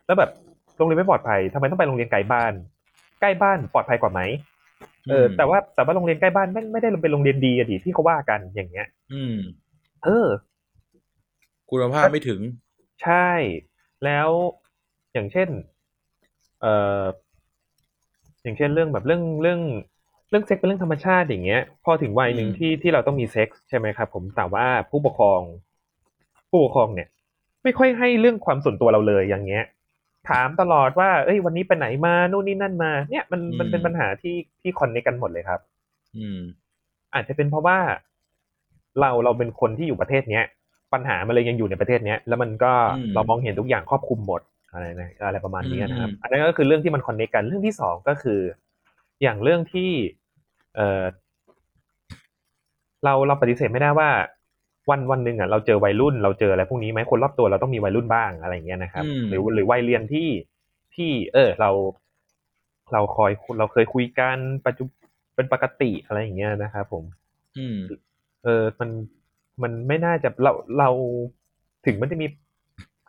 [0.05, 0.31] แล้วแบบ
[0.77, 2.53] โรงเรียนไม่ปลอดภัยทำไมต้องไปโรงเรียนไกลบ้าน
[3.21, 4.21] ใกล้บ้านปลอดภัยกว่าไหม
[5.10, 9.36] เออแต่ว่าแต่ว่าโรงเรียนใกล้บ้านไม่ไม่ได้เป็นโรงเรียนดีอะดิที่เขาว่ากันอย่างเงี้ย อืม
[10.04, 10.28] เออ
[11.70, 12.41] คุณภาพไม่ถึง
[13.04, 13.30] ใช่
[14.04, 14.30] แล้ว
[15.13, 15.50] อย่างเช่น
[16.62, 17.04] เอ่อ
[18.43, 19.62] อย่างเช่นเรื่องแบบเรื่องเรื่อง
[20.30, 25.41] เรื่องเซ็กเป็นเรื่องธรรมชาติอย่างเงี้ย พอถึงวัยหนึ่งอืมที่ที่เราต้องมีเซ็กส์ใช่ไหมครับผมแต่ว่าผู้ปกครอง
[26.50, 27.08] ผู้ปกครองเนี่ย
[27.63, 29.63] ไม่ค่อยให้เรื่องความส่วนตัวเราเลยอย่างเงี้ย
[30.30, 35.60] ถามตลอดว่า เอ้ย วันนี้ไปไหนมา นู่นนี่นั่นมา เนี่ยมันมันเป็นปัญหาที่ที่คอนเนคกันหมดเลยครับ
[36.18, 36.40] อืม
[37.13, 37.78] อาจจะเป็นเพราะว่า
[39.00, 40.46] เราเราเป็นคนที่อยู่ประเทศเนี้ย
[40.94, 44.42] ปัญหามันเลยยังอยู่ในประเทศเนี้ย แล้วมันก็อืมเรามองเห็นทุกอย่างครอบคลุมหมด
[44.74, 48.40] อะไรนะอะไรประมาณนี้นะครับอืมอันนั้นก็คือเรื่องที่มันคอนเนคกัน เรื่องที่สองก็คือ
[49.22, 49.92] อย่างเรื่องที่
[50.76, 51.04] เออ
[53.04, 54.10] เราเราปฏิเสธไม่ได้ว่า
[54.89, 60.30] วันวันหนึ่งอะเราเจอวัยรุ่นเราเจออะไรพวกนี้ไหมคนรอบตัวเราต้องมีวัยรุ่นบ้างอะไรอย่างเงี้ยนะครับอืมหรือหรือวัยเรียนที่
[60.95, 61.69] ที่ เออ เรา
[62.93, 64.84] เราคอยเราเคยคุยกันปัจจุ
[65.36, 67.04] เป็นปกติอะไรอย่างเงี้ยนะครับผม
[67.58, 67.78] อืม
[68.43, 68.89] เออมัน
[69.63, 70.89] มันไม่น่าจะเราเรา
[71.86, 72.28] ถึงมันจะมี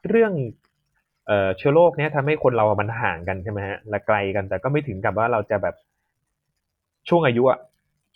[0.08, 0.32] เรื่อง
[1.26, 5.74] เอ่อเชื้อโรคเนี้ยทำให้คนเรามันห่างกันใช่ไหมฮะและไกลกันแต่ก็ไม่ถึงกับว่าเราจะแบบ
[7.08, 7.58] ช่วงอายุอะ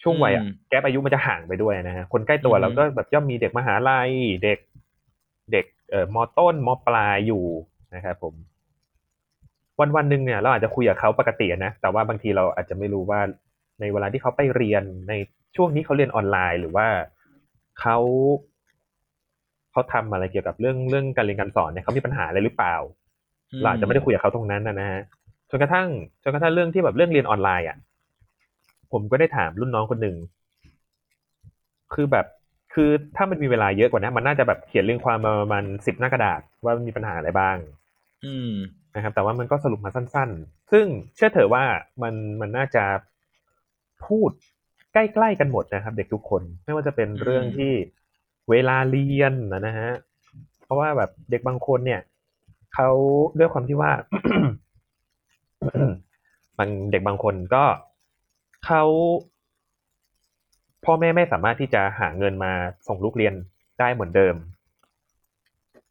[0.03, 4.11] ช่วงวัยอะอืมแกปอายุมันจะห่างไปด้วยนะฮะคนใกล้ตัวอืมเราก็แบบย่อมมีเด็กมหาลัย
[4.45, 4.59] เด็ก
[5.53, 7.45] เด็กเอ่อมอต้นมอปลายอยู่
[7.95, 8.35] นะครับผม
[9.81, 13.21] วันวันหนึ่งเนี่ย เราอาจจะคุยกับเขาปกติอะนะแต่ว่าบางทีเราอาจจะไม่รู้ว่า
[13.81, 15.13] ในเวลาที่เขาไปเรียนใน
[15.57, 16.87] ช่วงนี้เขาเรียนออนไลน์หรือว่า
[17.81, 17.97] เขา
[19.73, 22.77] เขาทำอะไรเกี่ยวกับเรื่องเรื่องการเรียนการสอนเนี่ยเขามีปัญหาอะไรหรือเปล่า
[23.61, 25.03] เราอาจจะไม่ได้คุยกับเขาตรงนั้นนะนะฮะ
[25.51, 25.89] จนกระทั่ง
[26.23, 27.77] จนกระทั่งเรื่องที่แบบเรื่องเรียนออนไลน์อะ
[28.93, 30.17] ผมก็ได้ถามรุ่นน้องคนหนึ่ง
[31.95, 32.27] คือแบบ
[32.75, 37.57] คือถ้ามันมีเวลาเยอะกว่านี้มันน่าจะแบบเขียนเรื่องความมาประมาณสิบหน้ากระดาษว่ามันมีปัญหาอะไรบ้าง
[38.25, 38.53] อืม
[38.95, 41.65] นะครับ แต่ว่ามันก็สรุปมาสั้น ๆ ซึ่งเชื่อเถอะว่า
[42.03, 42.85] มันมันน่าจะ
[44.07, 44.31] พูด
[44.93, 47.73] ใกล้ๆกันหมดนะครับ เด็กทุกคน ไม่ว่าจะเป็นเรื่องที่
[48.51, 49.91] เวลาเรียนนะนะฮะ
[50.63, 52.01] เพราะว่าแบบเด็กบางคนเนี่ย
[52.75, 52.91] เขา
[53.39, 53.93] ด้วยความที่ว่า
[56.59, 57.65] บางเด็กบางคนก็
[58.67, 58.85] เขา
[60.85, 62.53] พ่อแม่ไม่สามารถที่จะหาเงินมา
[62.89, 63.35] ส่งลูกเรียน
[63.81, 64.35] ได้เหมือนเดิม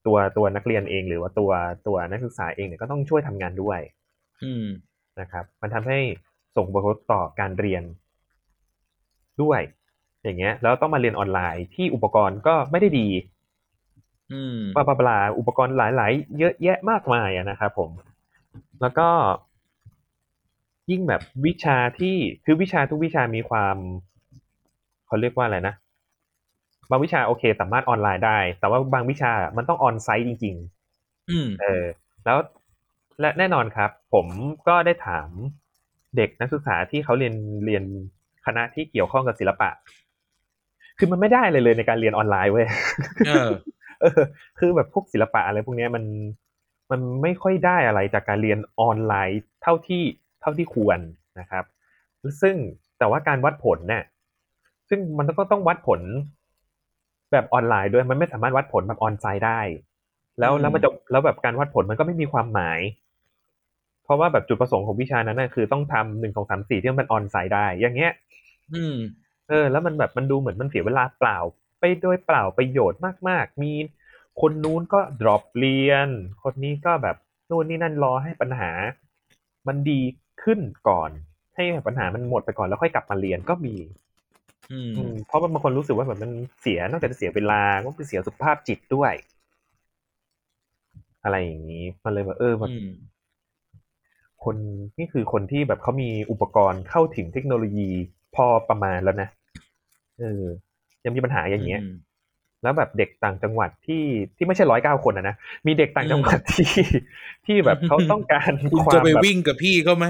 [0.06, 1.52] ตัวตัวนักเรียนเองหรือว่าตัว
[1.88, 3.80] ตัวนักศึกษาเองเนี่ยก็ต้องช่วยทำงานด้วย
[4.44, 4.66] อืม
[5.20, 6.00] นะครับ มันทำให้
[6.56, 7.84] ส่งผลกระทบต่อการเรียน
[9.42, 9.62] ด้วย
[10.24, 13.08] อย่างเงี้ย แล้วต้องมาเรียนออนไลน์ที่อุปกรณ์ก็ไม่ได้ดี
[14.32, 17.90] อืมบลาบลาบลาอุปกรณ์หลาย ๆ เยอะแยะมากมายอะนะครับ ผม
[18.82, 19.08] แล้วก็
[20.92, 23.78] ยิ่งแบบวิชาที่คือวิชาทุกวิชามีความ
[25.08, 25.76] เขาเรียกว่าอะไรนะ
[26.90, 30.56] บางวิชาโอเค สามารถออนไลน์ได้ แต่ว่าบางวิชามันต้องออนไซต์จริง
[31.32, 31.86] อืมๆเออ
[32.26, 32.38] แล้ว
[33.20, 34.26] และแน่นอนครับ ผม
[34.68, 35.30] ก็ได้ถาม
[36.18, 37.84] เด็กนักศึกษาที่เขาเรียนเรียน
[38.46, 39.70] คณะที่เกี่ยวข้องกับศิลปะ
[40.98, 42.68] คือมันไม่ได้เลยเลยในการเรียนออนไลน์เว้ย
[43.28, 43.52] เออ
[44.02, 44.22] เออ
[44.60, 46.04] คือแบบพวกศิลปะอะไรพวกเนี้ยมัน
[46.92, 50.04] มันไม่ค่อยได้อะไรจากการเรียนออนไลน์ เท่าที่
[50.42, 51.00] เท่าที่ควร
[51.40, 51.66] นะครับ
[52.42, 52.56] ซึ่ง
[53.00, 54.04] แต่ว่าการวัดผลเนี่ย
[54.90, 56.02] ซึ่งมันก็ต้องวัดผล
[57.32, 59.60] แบบออนไลน์ด้วยมันไม่สามารถวัดผลแบบออนไซต์ได้
[60.40, 62.80] แล้วอืมแล้วมันจะแล้วแบบการวัดผลมันก็ไม่มีความหมาย
[64.04, 68.14] เพราะว่าแบบจุดประสงค์ของวิชานั้นน่ะคือต้องทำหนึ่งสองสามสี่ที่มันออนไซต์ได้ อย่างเงี้ย
[68.74, 68.96] อืม
[69.50, 71.38] เออ แล้วมันแบบมันดูเหมือนมันเสียเวลาเปล่า
[71.80, 73.00] ไปโดยเปล่าประโยชน์
[73.30, 73.74] มาก ๆ มี
[74.42, 76.08] คนนู้นก็ drop เรียน
[76.44, 77.16] คนนี้ก็แบบ
[77.50, 78.72] นู่นนี่นั่นรอให้ปัญหา
[79.68, 80.00] มันดี
[80.44, 81.10] ขึ้นก่อน
[81.56, 83.76] ให้ปัญหามันหมดไปก่อนแล้วค่อยกลับมาเรียนก็มี
[84.72, 89.14] อืมอืมเพราะว่าบางคนรู้สึกว่าแบบมันเสียนอกจากจะเสียเวลาก็เป็นเสียสุขภาพจิตด้วย
[91.24, 92.90] อะไรอย่างนี้มันเลยแบบเออแบบอืม
[94.44, 94.56] คน
[95.00, 97.90] นี่คือคนที่แบบเขามีอุปกรณ์เข้าถึงเทคโนโลยี
[98.36, 99.30] พอประมาณแล้วนะ
[100.20, 100.44] เออ
[101.06, 102.02] ยังมีปัญหาอย่างเงี้ยอืม
[102.64, 104.04] แล้วแบบเด็กต่างจังหวัดที่
[104.38, 105.36] ที่ไม่ใช่ร้อยเก้าคนนะนะ
[105.68, 106.72] มีเด็กต่างจังหวัดที่
[107.46, 110.06] ที่แบบเขาต้องการคุณความจะไปแบบวิ่งกับพี่เขาไหม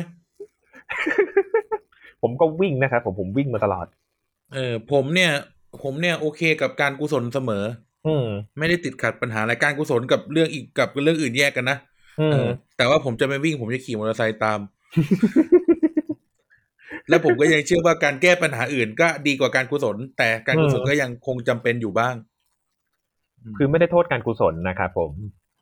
[2.21, 3.87] ผมก็วิ่งนะครับผมผมวิ่งมาตลอด
[4.53, 5.31] เออ ผมเนี่ย
[5.83, 7.65] ผมเนี่ยโอเคกับการกุศลเสมอ
[8.07, 8.27] อืม
[8.59, 11.77] ไม่ได้ติดขัดปัญหาอะไรการกุศลกับเรื่องอีกกับเรื่องอื่นแยกกันนะ
[12.21, 14.59] อืเอมอแต่ว่าผมจะไม่วิ่งผมจะขี่มอเตอร์ไซค์ตาม
[17.09, 22.15] และผมก็ยังเชื่อว่าการแก้ปัญหาอื่น ก็ดีกว่าการกุศล แต่การกุศลก็ยังคงจำเป็นอยู่บ้าง
[23.57, 25.11] คือไม่ได้โทษการกุศลนะครับผม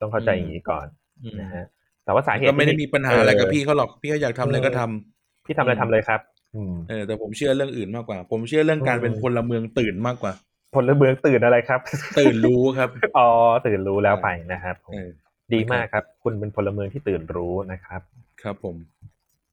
[0.02, 0.88] ต้องเข้าใจอืมอย่างนี้ก่อน
[1.24, 1.66] อืมนะฮะ
[2.06, 5.19] แต่ว่าสาเหตุก็ไม่ได้มีปัญหาอะไรกับเพี่เขาหรอก พี่เขาอยากทำอะไรก็ทำ
[5.50, 6.20] พี่ทำอะไรทำเลยครับ
[6.56, 10.34] อืมเออแต่ผมเชื่อเรื่องอื่นมากกว่า ผมเชื่อเรื่องการอืมเป็นพลเมืองตื่นมากกว่า
[10.76, 11.80] พลเมืองตื่นอะไรครับ
[12.20, 13.30] ตื่นรู้ครับอ๋อ
[13.68, 15.10] ตื่นรู้แล้วไปนะครับผมเออ
[15.54, 18.02] ดีมากครับ คุณเป็นพลเมืองที่ตื่นรู้นะครับ
[18.42, 18.76] ครับผม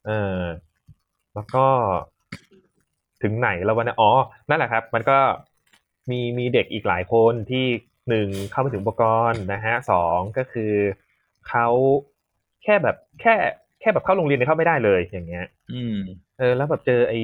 [0.06, 0.42] เออ
[1.34, 1.66] แล้วก็
[3.22, 4.10] ถึงไหนแล้ววะเนี่ยอ๋อ
[4.48, 5.18] นั่นแหละครับ มันก็
[6.10, 7.66] มีมีเด็กอีกหลายคนที่
[8.08, 10.72] หนึ่งเข้าไปถึงอุปกรณ์นะฮะสองก็คือ
[11.48, 11.68] เขา
[12.62, 15.96] แค่แบบแค่แค่แบบเข้าโรงเรียนเนี่ยเข้าไม่ได้เลยอย่างเงี้ย อืม
[16.38, 17.20] เออ แล้วแบบเจอไอ้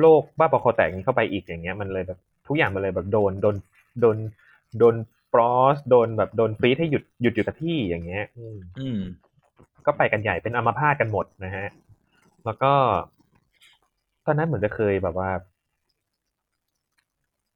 [0.00, 3.56] โรคบ้าบอคอแตกนี้เข้าไปอีกอย่างเงี้ย มันเลยแบบทุกอย่างมันเลยแบบโดนโดน
[4.00, 4.16] โดน
[4.78, 4.94] โดน
[5.32, 9.00] ฟรอสโดนแบบโดนฟรีซให้หยุดหยุดอยู่กับที่อย่างเงี้ยอืมอืม
[9.86, 11.66] ก็ไปกันใหญ่เป็นอัมพาตกันหมดนะฮะ
[12.44, 12.72] แล้วก็
[14.26, 15.30] ตอนนั้นเหมือนจะเคยแบบว่า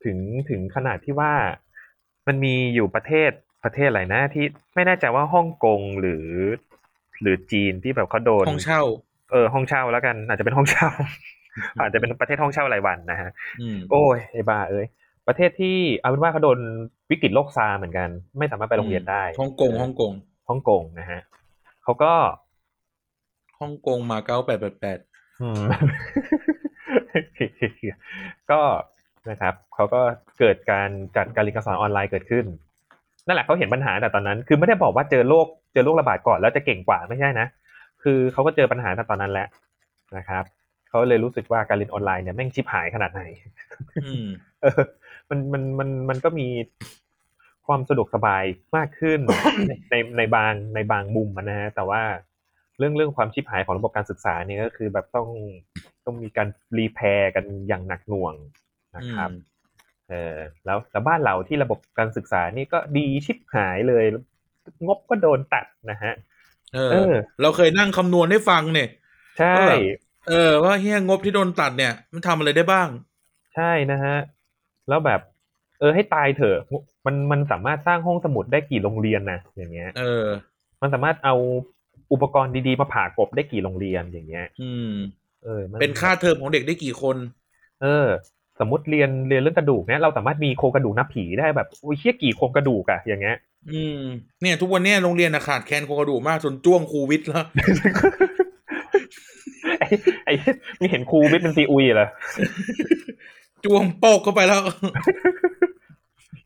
[0.05, 0.19] ถึง
[0.51, 1.33] ถึงขนาดที่ว่า
[2.27, 3.31] มันมีอยู่ประเทศ
[3.65, 6.27] ประเทศอะไรนะ ที่ไม่แน่ใจว่าฮ่องกงหรือ
[7.23, 8.83] หรือจีนที่แบบเขาโดนห้องเช่า
[9.31, 10.91] เออห้องเช่าแล้วกัน อาจจะเป็นห้องเช่า
[11.81, 14.87] อาจจะเป็นประเทศห้องเช่ารายวันนะฮะอืมโอ้ยไอ้บ้าเอ้ย
[15.29, 16.59] ประเทศที่เอาเป็นว่าเขาโดน
[17.11, 20.13] วิกฤตโรคซาร์เหมือนกัน ไม่สามารถไปโรงเรียนได้ฮ่องกงฮ่องกง
[20.49, 21.21] ฮ่องกงนะฮะ
[21.85, 22.13] เขาก็
[23.61, 24.99] ฮ่องกงมาเก้าแปดแปดแปด
[25.41, 25.63] อืม
[28.51, 28.61] ก็
[29.31, 30.01] นะครับเขาก็
[30.39, 32.45] เกิดการจัดการเรียนการสอนออนไลน์เกิดขึ้น
[33.27, 37.47] นั่นแหละเขาเห็นปัญหาแต่ตอนนั้น คือไม่ได้บอกว่าเจอโรคเจ อโรคระบาดก่อนแล้วจะเก่งกว่าไม่ใช่นะ
[38.03, 39.49] คือเขาก็เจอปัญหาแต่ตอนนั้นแหละ
[40.17, 40.45] นะครับ
[40.89, 43.23] เขาเลยรู้สึกว่าการเรียนออนไลน์เนี่ยแม่งชิบหายขนาดไหน
[44.05, 44.27] อืม
[44.63, 44.83] เออ
[45.31, 46.49] มันมันมันมันก็มี
[47.67, 48.45] ความสะดวกสบาย
[48.77, 49.21] มากขึ้น
[49.69, 52.03] ในในในบางในบางมุมอะนะฮะแต่ว่า
[52.79, 55.29] เรื่องเรื่องความชิบหายของระบบการศึกษาเนี่ยก็คือแบบต้อง
[56.05, 58.35] ต้องมีการรีแพร์กันอย่างหนักหน่วง
[58.97, 59.31] นะครับ
[60.11, 64.05] เออแล้วแล้วบ้านเราที่ระบบการศึกษานี่ก็ดีชิบหายเลย
[64.87, 66.13] งบก็โดนตัดนะฮะ
[66.75, 68.89] เอเอออ เราเคยนั่งคำนวณให้ฟังเนี่ย
[69.39, 69.81] ใช่ก็แบบ
[70.29, 72.89] เออ ว่าเฮียงบที่โดนตัดเนี่ย มันทำอะไรได้บ้าง
[73.55, 74.17] ใช่นะฮะ
[74.89, 75.21] แล้วแบบ
[75.81, 76.59] เออให้ตายเถอะ
[77.07, 80.27] มันมันสามารถสร้างห้องสมุดได้กี่โรงเรียนนะอย่างเงี้ย เออ
[80.81, 81.35] มันสามารถเอา
[82.13, 84.93] อุปกรณ์ดีๆมาผ่ากบได้กี่โรงเรียนอย่างเงี้ย อืม
[85.45, 87.17] เออมัเป็นค่าเทอมของเด็กได้กี่คน
[87.83, 88.07] เออ
[88.61, 93.37] สมมติเรียนเรียนเรื่องกระดูกเนี่ยเราสามารถมีโครงกระดูกหน้าผีได้แบบอุ้ยเชี่ยกี่โครงกระดูกอะอย่างเงี้ย
[93.73, 94.01] อืม
[94.43, 97.45] เนี่ย ทุกวันเนี้ยโรงเรียนอะขาดแคลนโครงกระดูกมากจนจ้วงครูวิทย์แล้ว
[99.79, 99.87] ไอ้
[100.25, 100.33] ไอ้
[100.81, 102.09] มีเห็นครูวิทย์เป็นซีอุยเหรอ
[103.65, 104.61] จ้วงโปกเข้าไปแล้ว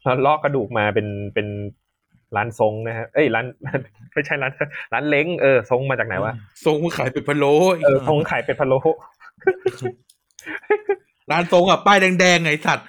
[0.02, 1.46] แล้วลอกกระดูกมาเป็นเป็น
[2.36, 3.46] ร้านทรงนะฮะ เอ้ยร้าน
[4.12, 4.52] ไม่ใช่ร้าน
[4.92, 6.32] ร้านเล้งเออทรงมาจากไหนวะ
[6.66, 8.78] ทรงขายเป็ดพะโล้เออทรงขายเป็ดพะโล้
[11.30, 12.86] ร้านทรงอะป้ายแดงๆไงสัตว์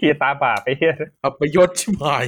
[0.00, 2.26] เฮียตาบาปไปเฮียอับยศชิบหาย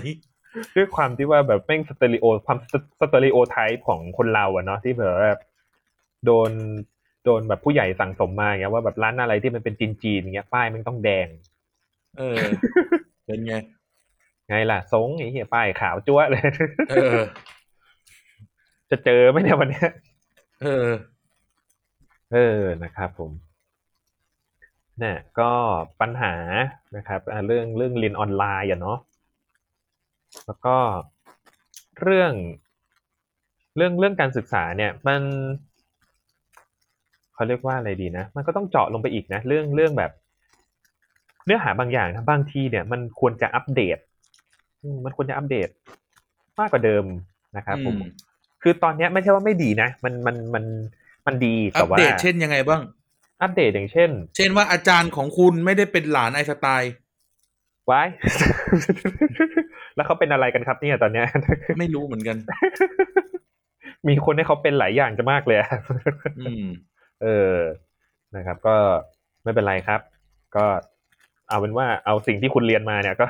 [0.76, 2.58] ด้วยความที่ว่าแบบแม่งสเตอริโอความ
[3.00, 5.32] stereotype ของคนเราอะเนาะที่แบบว่า
[6.26, 6.50] โดน
[7.24, 11.28] โดนแบบผู้ใหญ่สั่งสมมาอย่างเงี้ยว่าแบบร้านอะไรที่มันเป็นจีนๆอย่างเงี้ยป้ายมันต้องแดง
[12.18, 12.38] เออ
[13.26, 13.54] เป็นไง
[14.48, 16.42] ไงล่ะทรงไอ้เหี้ยป้ายขาวจั๊วะเลย
[16.90, 17.16] เออ
[18.90, 19.88] จะเจอไหมเนี่ยวันเนี้ย
[20.62, 20.88] เออ
[22.32, 23.30] เออนะครับผม
[24.98, 25.50] เนี่ยก็
[26.00, 26.34] ปัญหา
[26.96, 28.98] นะครับอ่าเรื่องเรื่องเรียนออนไลน์อะเนาะ
[30.46, 30.76] แล้วก็
[32.00, 32.32] เรื่อง
[33.76, 35.22] เรื่องเรื่องการศึกษาเนี่ยมัน
[37.34, 40.10] เขาเรียกว่าอะไรดีนะ มันก็ต้องเจาะลงไปอีกนะ เรื่องเรื่องแบบ
[41.44, 43.98] เนื้อหาบางอย่างนะบางทีเนี่ย มันควรจะอัปเดต
[44.82, 45.68] อืมมันควรจะอัปเดต
[46.58, 47.04] มากกว่าเดิม
[47.56, 48.10] นะครับผมอืม
[48.62, 50.64] คือตอนเนี้ยไม่ใช่ว่าไม่ดีนะ มันมันมัน
[51.26, 52.80] มันดีอัแต่ปว่าเดตเช่นยังไงบ้าง
[53.42, 56.92] อัปเดตอย่างเช่น เช่นว่าอาจารย์ของคุณไม่ได้เป็นหลานไอน์สไตล์
[57.86, 58.02] ไว้
[60.00, 61.26] แล้วเขาเป็นอะไรกันครับเนี่ยตอนเนี้ย
[61.78, 62.36] ไม่รู้เหมือนกัน
[64.08, 65.68] มีคนให้เขาเป็นหลายอย่างจะมากเลยอะ
[66.40, 66.64] อืม
[67.22, 67.54] เออ
[68.36, 68.74] นะครับ ก็
[69.44, 70.00] ไม่เป็นไรครับ
[70.56, 70.64] ก็
[71.48, 73.24] เอาเป็นว่าเอาสิ่งที่คุณเรียนมาเนี่ย ก็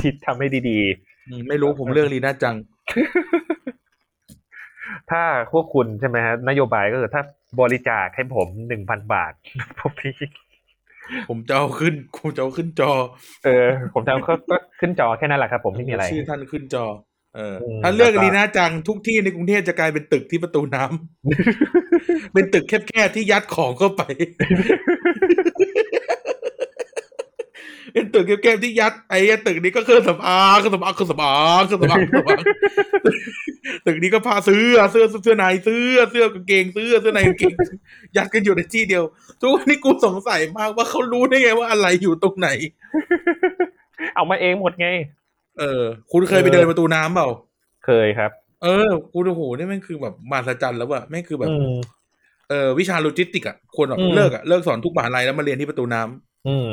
[0.00, 0.78] ดีๆทำให้ดี
[1.28, 2.66] อืมไม่รู้ผมเลือกลีน่าจังๆ
[5.10, 7.22] ถ้าพวกคุณใช่ไหมฮะนโยบายก็คือถ้า
[7.60, 9.32] บริจาคให้ผมหนึ่งพันบาท
[9.78, 10.14] ผมพี่
[11.28, 12.90] ผมจะเอาขึ้นผมจะเอาขึ้นจอ
[13.44, 16.84] เออ ผมจะเอาก็ก็ขึ้นจอแค่นั้นแหละครับ ผมไม่มีอะไรชื่อท่านขึ้นจอ
[17.36, 24.02] เอออมถ้าเลือกแล้วก็ลีน่าจังทุกที่ในกรุงเทพจะกลายเป็นตึกที่ประตูน้ำเป็นตึกแคบๆที่ยัดของเข้าไป
[27.92, 32.42] เป็นตึกแคบๆที่ยัดไอ้ตึกนี้ก็เครื่องสำอางเครื่องสำอางเครื่องสำอางเครื่องสำอางเครื่องสำอาง
[33.86, 37.54] ตึกนี้ก็พาเสื้อเสื้อเสื้อในเสื้อเสื้อกางเกงเสื้อเสื้อในกางเกง
[38.16, 39.04] ยัดกันอยู่ในที่เดียว
[39.40, 42.48] ทุกวันนี้กูสงสัยมากว่าเขารู้ได้ไงว่าอะไรอยู่ตรงไหน
[44.14, 44.88] เอามาเองหมดไง
[45.58, 47.28] เออ คุณเคยไปเดินประตูน้ำเปล่า
[47.86, 48.30] เคยครับ
[48.62, 51.76] เออคุณโอ้โหนี่แม่งคือแบบมหัศจรรย์แล้วว่ะแม่งคือแบบอืม
[52.48, 56.70] เออวิชาโลจิสติกอะควรแบบอืมเลิกอะเลิกสอนทุกมหาลัยแล้วมาเรียนที่ประตูน้ำอืม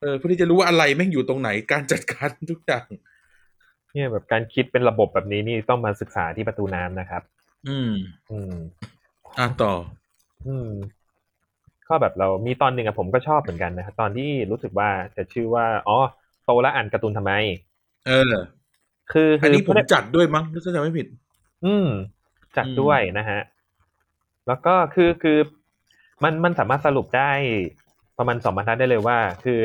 [0.00, 2.86] เออเพื่อที่จะรู้ว่าอะไรแม่งอยู่ตรงไหนการจัดการทุกอย่าง
[3.92, 7.22] เนี่ยแบบการคิดเป็นระบบแบบนี้นี่ต้องมาศึกษาที่ประตูน้ำนะครับ
[7.66, 7.90] อืม
[8.30, 8.54] อืม
[9.38, 9.72] อะต่อ
[10.46, 10.70] อืม
[11.88, 15.96] ก็แบบเรามีตอนหนึ่งอะผมก็ชอบเหมือนกันนะครับตอนที่รู้สึกว่าจะชื่อว่าอ๋อ
[16.44, 17.32] โตแล้วอ่านการ์ตูนทำไม
[18.06, 18.34] เออ
[19.12, 21.06] คืออันนี้ผมคือจัดด้วยมั้งถ้าจำไม่ผิด
[21.64, 21.88] อืม
[22.56, 23.40] จัดอืมด้วยนะฮะ
[24.46, 25.38] แล้วก็คือคือ
[26.22, 27.30] มันมันสามารถสรุปได้
[28.18, 29.60] ประมาณสองบรรทัดได้เลยว่า คือ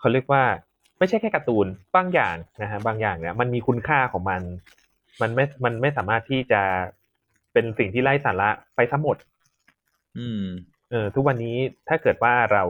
[0.00, 0.42] เขาเรียกว่า
[0.98, 4.42] ไม่ใช่แค่การ์ตูนบางอย่างนะฮะบางอย่างเนี่ยมันมีคุณค่าของมัน
[5.20, 6.62] มันไม่มันไม่สามารถที่จะ
[7.52, 9.16] เป็นสิ่งที่ไร้สาระไปทั้งหมด
[10.18, 10.42] อืม
[10.90, 11.56] เออทุกวันนี้
[11.88, 12.64] ถ้าเกิดว่าเรา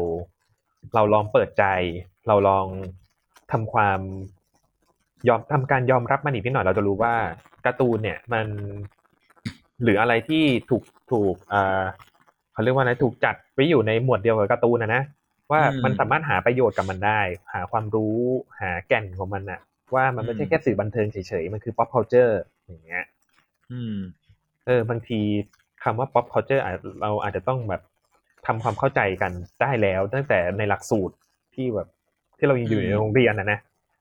[0.95, 1.65] เราลองเปิดใจ
[2.29, 2.67] เราลอง
[3.53, 4.01] ทำความ
[5.29, 7.15] ยอมทำการยอมรับมันอีกนิดหน่อยเราจะรู้ว่า
[7.67, 8.47] การ์ตูนเนี่ย มัน
[9.83, 11.83] หรืออะไรที่ถูกถูกอ่า
[12.53, 15.03] เขาเรียกว่าอะไรถูกจัดไว้อยู่ในหมวดเดียวกับการ์ตูนนะนะ
[15.51, 17.21] ว่าอืมมันสามารถหาประโยชน์กับมันได้
[17.53, 18.17] หาความรู้
[18.61, 19.61] หาแก่นของมันอะ
[19.95, 22.33] ว่ามันไม่ใช่อืมแค่สื่อบันเทิงเฉยๆ มันคือ pop culture
[22.67, 23.05] อย่างเงี้ย
[23.71, 23.97] อืม
[24.67, 25.21] เออบางที
[25.83, 27.83] คำว่า pop culture อาจเราอาจจะต้องแบบ
[28.47, 31.15] ทำความเข้าใจกันได้แล้ว ตั้งแต่ในหลักสูตร
[31.55, 31.89] ที่แบบ
[32.39, 33.59] ที่เรายังอยู่อืมในโรงเรียนนะนะ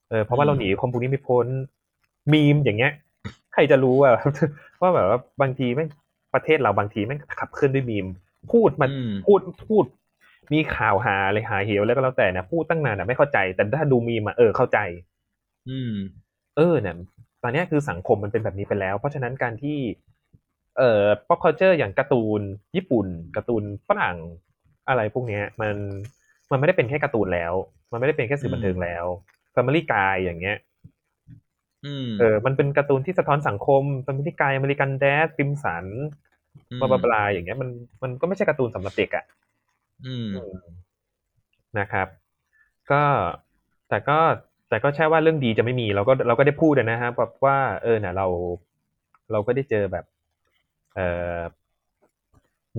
[0.10, 1.48] เออเพราะว่าอืมเราหนีคอมพวกนี้ไม่พ้น
[2.34, 2.92] มีมอย่างเงี้ย
[3.54, 4.14] ใครจะรู้อะ
[4.82, 5.90] ว่าแบบว่าบางทีแม่ง
[6.34, 8.08] ประเทศเราบางทีแม่งขับเคลื่อนด้วยมีม
[8.52, 9.86] พูดมาอืมพูดพูด
[10.54, 14.80] มีข่าวหาอะไรหาเหวแล้วก็แล้วแต่นะพูดตั้งนานนะไม่เข้าใจ แต่ถ้าดูมีมอะเออเข้าใจ
[15.70, 15.94] อืม
[16.58, 16.96] เออเนี่ย
[17.44, 19.78] ตอนเนี้ยคือสังคมมันเป็นแบบนี้ไปแล้ว เพราะฉะนั้นการที่
[20.78, 22.42] เอ่อ pop culture อย่างการ์ตูน
[22.76, 24.18] ญี่ปุ่นการ์ตูนฝรั่ง
[24.90, 25.76] อะไรพวกเนี้ย มัน
[26.52, 27.54] มันไม่ได้เป็นแค่การ์ตูนแล้ว
[27.92, 29.06] มันไม่ได้เป็นแค่สื่อบันเทิงแล้ว
[29.56, 30.58] Family Guy อย่างเงี้ย
[31.86, 35.86] อืมเออ มันเป็นการ์ตูนที่สะท้อนสังคม Family Guy อเมริกันแดดซิมสัน
[36.82, 37.70] บลาบลาบลาอย่างเงี้ยมัน
[38.04, 39.26] มันก็ไม่ใช่การ์ตูนสำหรับเด็กอะ
[40.04, 40.30] อืม
[41.80, 42.08] นะครับ
[42.92, 43.04] ก็
[43.90, 44.20] แต่ก็
[44.70, 48.28] แต่ก็ใช่ว่าเรื่องดีจะไม่มีเราก็เราก็ได้พูดนะฮะแบบว่า เออเนี่ยเรา
[49.32, 50.06] เราก็ได้เจอแบบ
[50.96, 51.08] เอ่
[51.38, 51.40] อ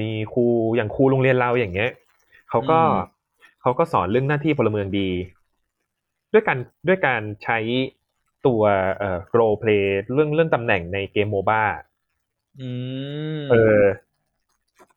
[0.00, 1.90] มีครูอย่างครูโรงเรียนเราอย่างเงี้ย
[2.50, 2.90] เขาก็อืม
[3.62, 5.08] เขาก็สอนเรื่องหน้าที่พลเมืองดี
[6.32, 7.58] ด้วยการด้วยการใช้
[8.46, 8.62] ตัว
[8.98, 11.62] เอ่อ role play เรื่องเรื่องตำแหน่งในเกมโมบ้า
[12.58, 12.68] อื
[13.44, 14.09] มเออ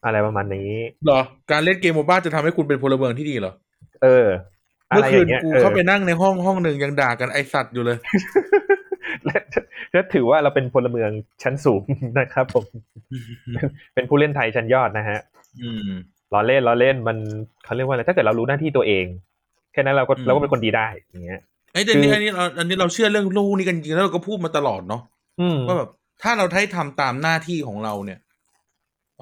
[0.05, 0.71] อะไรประมาณนี้
[1.05, 3.53] เหรอ การเล่นเกมโมบ้าจะทำให้คุณเป็นพลเมืองที่ดีเหรอ
[4.03, 4.27] เออ
[4.91, 7.97] อะเมื่อไรอคืนย่างเงี้ยกูเออเข้าไปนั่งในห้องห้องหนึ่งยังด่ากันไอสัตว์อยู่เลย
[9.25, 9.37] และ
[9.91, 11.09] และถือว่าเราเป็นพลเมือง
[11.43, 11.81] ชั้นสูง
[12.19, 12.65] นะครับผม
[13.93, 15.19] เป็นผู้เล่นไทยชั้นยอดนะฮะ
[15.61, 15.89] อืม
[16.33, 17.17] ล้อเล่นล้อเล่นมัน
[17.63, 19.05] เขาเรียกว่าอะไรถ้าเกิดเรารู้หน้าที่ตัวเอง
[19.73, 21.41] แค่นั้นเราก็อืมเราก็เป็นคนดีได้อย่างเงี้ย
[21.73, 25.01] ไอ้ยแต่นี่คืออัอันนี้เราอันนี้เราเชื่อเรื่องลูกนี่กันจริงๆแล้วเราก็พูดมาตลอดเนาะ
[25.41, 25.89] อืมว่าแบบ
[26.23, 28.19] ถ้าเราได้ทำตามหน้าที่ของเราเนี่ย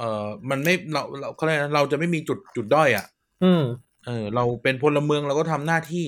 [0.02, 3.06] เออมันไม่เราเราเขาเรียกอะไรนะเราจะไม่มีจุดจุดด้อยอะ
[3.44, 3.64] อืม
[4.06, 6.06] เออ เราเป็นพลเมืองเราก็ทำหน้าที่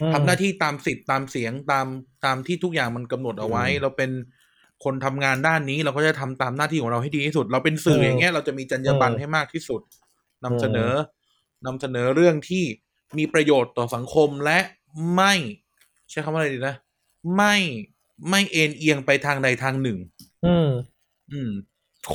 [0.00, 1.86] อืมทำหน้าที่ตามสิทธิ์ตามเสียงตาม
[2.24, 4.10] ตามที่ทุกอย่างมันกำหนดเอาไว้อืมเราเป็น
[4.84, 9.80] คนทำงานด้านนี้เราก็จะทำตามหน้าที่ของเราให้ดีที่สุด เราเป็นสื่ออืมอย่างเงี้ยเราจะมีจรรยาบรรณอืมให้มากที่สุด
[10.44, 10.92] นำเสนอ
[11.66, 12.64] นำเสนอเรื่องที่
[13.18, 14.58] มีประโยชน์ต่อสังคมและ
[15.16, 15.34] ไม่
[16.10, 16.76] ใช้คำว่าอะไรดีนะ
[17.36, 17.56] ไม่
[18.30, 19.98] ไม่เอ็นเอียงไปทางใดทางหนึ่ง
[20.46, 20.68] อืม
[21.32, 21.50] อืม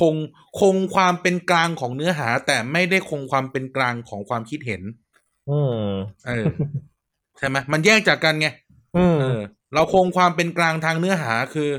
[0.00, 0.14] คง
[0.60, 4.82] คงความเป็นกลางของเนื้อหา แต่ไม่ได้คงความเป็นกลางของความคิดเห็น
[5.50, 5.84] อืม
[6.26, 6.46] เออ
[7.38, 8.48] ใช่ไหมมันแยกจากกันไง
[8.96, 9.40] อืมเออ
[9.74, 11.70] เราคงความเป็นกลางทางเนื้อหาคือ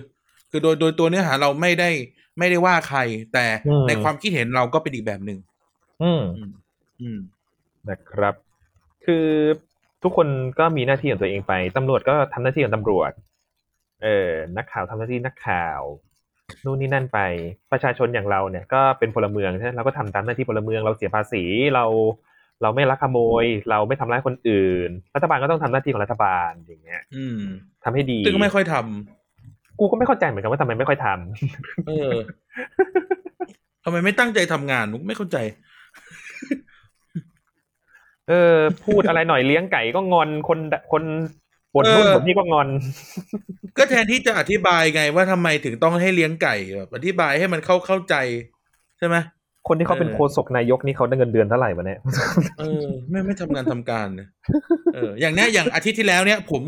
[0.50, 1.90] คือโดยโดยตัวเนื้อหาเราไม่ได้
[2.38, 3.00] ไม่ได้ว่าใคร
[3.34, 3.46] แต่
[3.88, 5.40] ในความคิดเห็นเราก็เป็นอีกแบบหนึ่ง
[6.04, 6.52] อืมอืม
[7.02, 7.20] อืม
[7.90, 8.36] นะครับ
[9.06, 9.28] คือ
[10.04, 10.28] ทุกคน
[10.60, 13.12] ก็มีหน้าที่ของตัวเองไปตำรวจก็ทำหน้าที่ของตำรวจ
[14.04, 15.82] เออนักข่าวทำหน้าที่นักข่าว
[16.66, 17.20] นู่นนี่นั่นไป
[17.72, 21.44] ประชาชนอย่างเราเนี่ยก็เป็นพลเมืองใช่ไหมเราก็ทำตามหน้าที่พลเมืองเราเสียภาษี
[21.76, 21.86] เรา
[22.62, 27.40] เราไม่ลักขโมย เราไม่ทำร้ายคนอื่น รัฐบาลก็ต้องทำหน้าที่ของรัฐบาลอย่างเงี้ย อืม
[27.84, 32.12] ทำให้ดีซึ่งก็ไม่ค่อยทำกูก็ไม่เข้าใจเหมือนกันว่าทำไมไม่ค่อยทำเออ
[33.84, 35.38] ทำไมไม่ตั้งใจทำงานนุกไม่เข้าใจ
[38.30, 40.60] เออ พูดอะไรหน่อยเลี้ยงไก่ก็งอนคน
[40.92, 41.04] คน
[41.74, 42.68] บ่นนู่นเออบ่นนี่ก็งอน
[43.78, 48.16] ก็แทนที่จะอธิบายไงว่าทำไมถึงต้องให้เลี้ยงไก่แบบอธิบายให้มันเข้าเข้าใจ
[48.98, 49.16] ใช่ไหม
[49.68, 52.00] คนที่เขาเป็นเออโฆษกนายกนี่เขาได้เงินเดือนเท่าไหร่วะเนี่ย
[52.60, 54.30] เออไม่ไม่ทำงานทำการเนี่ย
[54.96, 56.64] เออ อย่างเนี้ยอย่างอาทิตย์ที่แล้วเนี่ยผม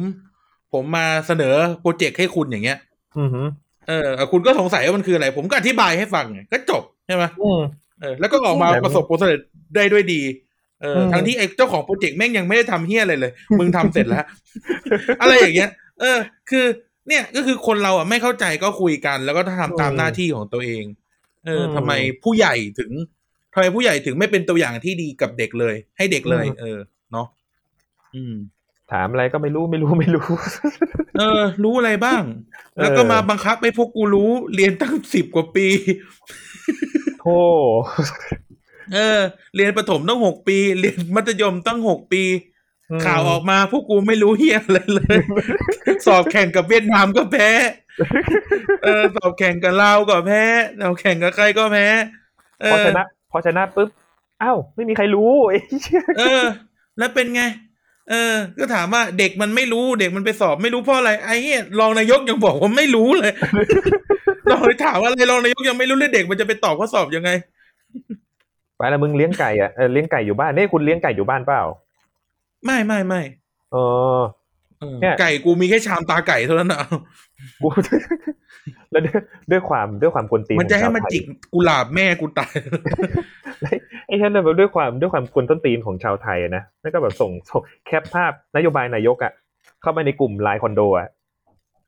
[0.73, 2.77] ผมมาเสนอโปรเจกต์ให้คุณอย่างเงี้ย
[3.19, 3.47] อือหือ
[3.87, 7.61] เออคุณก็สงสัยว่ามันคืออะไร ผมก็อธิบายให้ฟังไงก็จบใช่ไหมอืม
[8.01, 9.39] เออแล้วก็ออกมาแต่มันประสบผลสำเร็จ
[9.75, 10.21] ได้ด้วยดี
[10.81, 14.25] เอออืมทั้งที่ไอ้เจ้าของโปรเจกต์แม่งยังไม่ได้ทำเฮี้ยอะไรเลย มึงทำเสร็จแล้ว
[15.21, 16.17] อะไรอย่างเงี้ย เออ
[16.49, 16.65] คือ
[17.07, 20.83] เนี่ยก็คือคนเราอะไม่เข้าใจก็คุยกัน แล้วก็ทำตามหน้าที่ของตัวเอง
[21.45, 21.91] เออทำไม
[22.23, 22.91] ผู้ใหญ่ถึง
[23.53, 26.79] ทำไมผู้ใหญ่ถึงไม่เป็นตัวอย่างที่ดีกับเด็กเลย ให้เด็กเลย เออ
[27.11, 27.27] เนาะ
[28.15, 28.33] อืม
[28.91, 30.27] ถามอะไรก็ไม่รู้ไม่รู้ไม่รู้
[31.19, 32.23] เออ รู้อะไรบ้าง
[32.81, 35.67] แล้วก็มาบังคับให้พวกกูรู้เรียนตั้งสิบกว่าปี
[37.19, 37.37] โธ่
[38.93, 39.19] เออ
[39.55, 42.23] เรียนประถมต้องหกปี เรียนมัธยมตั้งหกปี
[43.05, 45.17] ข่าวออกมาพวกกูไม่รู้เฮียอะไรเลย
[46.05, 47.49] สอบแข่งกับเวียดนามก็แพ้
[48.83, 50.43] เออ สอบแข่งกับลาวก็แพ้
[50.81, 51.87] สอบแข่งกับใครก็แพ้
[52.61, 53.89] เอพออชนะพอชนะปุ๊บ
[54.41, 56.43] อ้าวไม่มีใครรู้ไอ้เหี้ยเออ
[56.97, 57.41] แล้วเป็นไง
[58.09, 63.33] เออ ก็ถามว่าเด็กมันไม่รู้เด็กมันไปสอบไม่รู้เพราะอะไรไอ้เหี้ยรองนายกยังบอกว่าไม่รู้เลย
[64.47, 67.29] เราไปถามว่าอะไรรองนายกยังไม่รู้เลยเด็กมันจะไปตอบข้อสอบยังไง
[68.81, 71.63] ไปแล้วมึงเลี้ยงไก่อะเออเลี้ยงไก่อยู่บ้านนี่คุณเลี้ยงไก่อยู่บ้านเปล่า
[72.65, 73.21] ไม่ไม่ไม่
[73.71, 73.77] เอ
[74.17, 74.19] อ
[74.79, 76.83] เออเนี่ยไก่กูมีแค่ชามตาไก่เท่านั้นนะ
[77.61, 77.67] กู
[78.91, 79.13] แล้วด้วย
[79.51, 82.55] ด้วยความด้วยความกวนตีนมันจะให้ของชาวมันไทยจิกกุหลาบแม่กูตาย
[84.07, 89.31] ไอ้ฉันเนี่ยแบบด้วยความด้วยความกวนต้นตีนของชาวไทยอะนะแล้วก็แบบส่งส่งแคปภาพนโยบายนายกอะ
[89.81, 91.09] เข้าไปในกลุ่มไลน์คอนโดอะ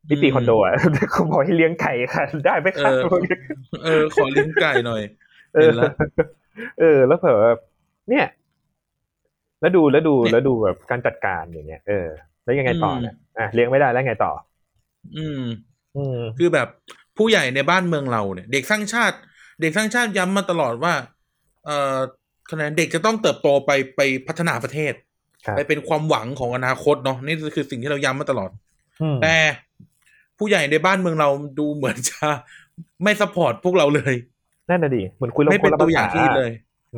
[0.10, 0.74] นิติคอนโดอะ
[1.12, 3.02] เขาบอกให้เลี้ยงไก่ค่ะ ได้ไหมครับเออ
[3.84, 5.02] เออขอเลี้ยงไก่หน่อย
[5.56, 5.72] เออ
[6.56, 7.60] เห็นแล้วเออ แล้วเผื่อแบบ
[8.10, 8.26] เนี่ย
[9.62, 12.08] แล้วดูแล้วดูเนี่ยแล้วดูแบบการจัดการอย่างเงี้ยเออ
[12.44, 14.32] แล้วยังไงต่อเนี่ยอะเลี้ยงไม่ได้แล้วไงต่อ
[15.18, 15.42] อืม
[15.96, 16.68] อืมคือแบบ
[17.18, 19.18] ผู้ใหญ่ในบ้านเมืองเราเนี่ย เด็กสร้างชาติ
[19.62, 20.94] เด็กสร้างชาติย้ำมาตลอดว่า
[21.66, 21.98] เอ่อ
[22.52, 24.94] คะแนนเด็กจะต้องเติบโตไปไปพัฒนาประเทศ
[25.46, 28.50] ครับไปเป็นความหวังของอนาคตเนาะนี่คือสิ่งที่เราย้ำมาตลอด
[29.02, 29.36] อืมแต่
[30.38, 31.30] ผู้ใหญ่ในบ้านเมืองเรา
[31.60, 32.28] ดูเหมือนจะ
[33.04, 34.16] ไม่สปอร์ตพวกเราเลย
[34.70, 36.52] นั่นน่ะดิเหมือนคุยเราไม่เป็นคละตัวอย่างภษที่ดีเลย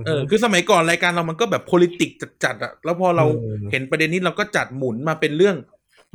[0.05, 5.55] เออคือสมัยก่อนรายการเรามันก็แบบ politics จัดๆอะแล้วพอเราอืมเห็นประเด็นนี้เราก็จัดหมุนมาเป็นเรื่อง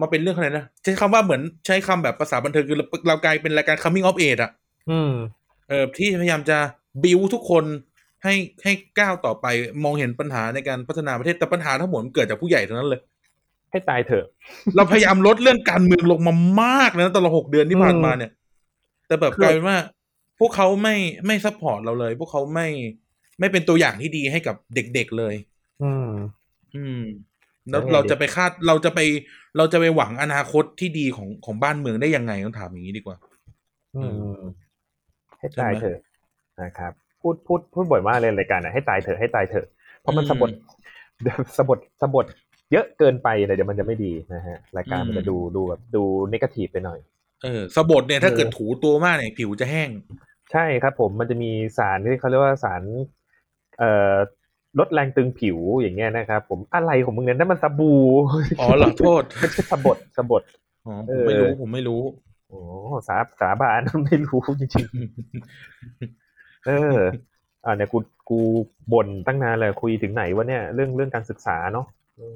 [0.01, 4.51] มาเป็นเรื่องอะไรนะใช้คำว่าเหมือนใช้คำแบบภาษาบันเทิงคือเราเรากลายเป็นรายการ coming of age อะ
[4.91, 5.13] อืม
[5.69, 6.59] เออที่พยายามจะ
[7.05, 7.65] บิวทุกคน
[8.25, 8.35] ให้
[8.65, 9.47] ให้ก้าวต่อไป
[9.85, 13.01] มองเห็นปัญหาในการพัฒนาประเทศแต่ปัญหาทั้งหมดมันเกิดจากผู้ใหญ่ทั้งนั้นเลย
[13.71, 14.25] ให้ตายเถอะ
[14.77, 18.31] เราพยายามลดเรื่องการเมืองลงมามากเลยนะตลอดหกเดือนที่ผ่านมาเนี่ย
[19.07, 19.77] แต่แบบคือกลายเป็นว่า
[20.41, 20.95] พวกเขาไม่
[21.27, 22.67] ไม่ support เราเลย พวกเขาไม่
[23.41, 25.35] ไม่เป็นตัวอย่างที่ดีให้กับเด็กๆเลย
[25.81, 26.07] อืม
[26.75, 26.99] อืม
[27.71, 28.99] แล้วแล้วไงเราดีจะไปคาดเราจะไป
[29.57, 33.17] เราจะไปหวังอนาคตที่ดีของของบ้านเมืองได้ยังไงต้องถามอย่างนี้ดีกว่า
[33.95, 33.99] อื
[34.35, 34.71] ม
[35.39, 35.99] ให้ให้ตายไหมเถอะ
[36.63, 39.67] นะครับ พูดพูดพูดบ่อยมากเลยรายการอะให้ตายเถอะให้ตายเถอะ
[40.01, 40.51] เพราะมันอืมสะบด
[41.23, 42.27] เดี๋ยวสะบดสะบด
[42.73, 46.99] เยอะเกินไปเลยเดี๋ยวมันจะไม่ดีนะฮะรายการมันอืมจะดูดูแบบดูนกาทีฟไปหน่อย
[47.43, 49.91] เออสะบดเนี่ยถ้าเออเกิดถูตัวมากเนี่ยผิวจะแห้ง
[50.53, 52.83] ใช่ครับผมมันจะมีสารที่เขาเรียกว่าสาร
[53.79, 54.15] เอ่อ
[54.79, 58.01] ลดแรงตึงผิวอย่างเงี้ยนะครับผมอะไรของมึงเนี่ยนั่นมันสบู่
[58.61, 60.43] อ๋อเหรอโทษไม่ใช่สะบดสะบด
[60.87, 62.01] อ๋อผเอมอไม่รู้ผมไม่รู้
[62.49, 62.61] โอ้
[63.09, 66.99] สาสาบานไม่รู้จริงๆเออ
[67.65, 67.99] อ่าเนี่ยกู
[68.31, 68.41] กู
[68.93, 71.87] บ่นตั้งนานเลยคุยถึงไหนวะเนี่ยเรื่องเรื่องการศึกษาเนาะ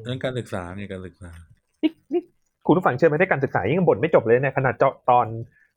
[0.04, 1.30] เรื่องการศึกษาไงการศึกษา
[1.82, 2.22] นี่นี่
[2.66, 5.26] คุณผู้ฟังเชื่อไหมได้การศึกษายังบ่นไม่จบเลยเนี่ยขนาดเจาะตอน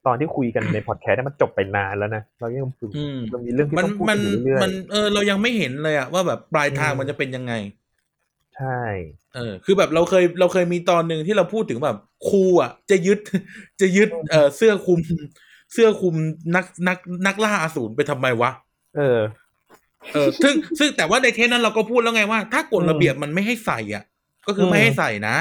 [0.08, 2.66] ตอนที่คุยกันในพอดแคสต์เนี่ยมันจบไปนานแล้วนะเรายัง
[2.98, 8.82] อืมเรามีเรื่องที่มันต้องพูดมันอยู่เรื่อยมันเออเรายังไม่เห็นเลยอะว่าแบบปลายทางอืมมันจะเป็นยังไงๆใช่
[9.36, 11.98] เออ คือแบบเราเคยเราเคยมีตอนหนึ่งที่เราพูดถึงแบบ
[12.30, 13.20] ครูอะจะยึด
[13.82, 15.00] จะยึดเออเสื้อคลุม
[15.74, 16.16] เสื้อคลุม
[16.56, 16.98] นักนัก
[17.28, 18.52] นักล่าอสูรไปทำไมวะ
[18.98, 19.20] เออ
[20.14, 24.04] เออ ซึ่งซึ่งแต่ว่าในเทปนั้นเราก็พูดแล้วไงว่า ถ้ากฎระเบียบมันไม่ให้ใส่อะ
[24.48, 25.36] ก็คืออืมไม่ให้ใส่นะ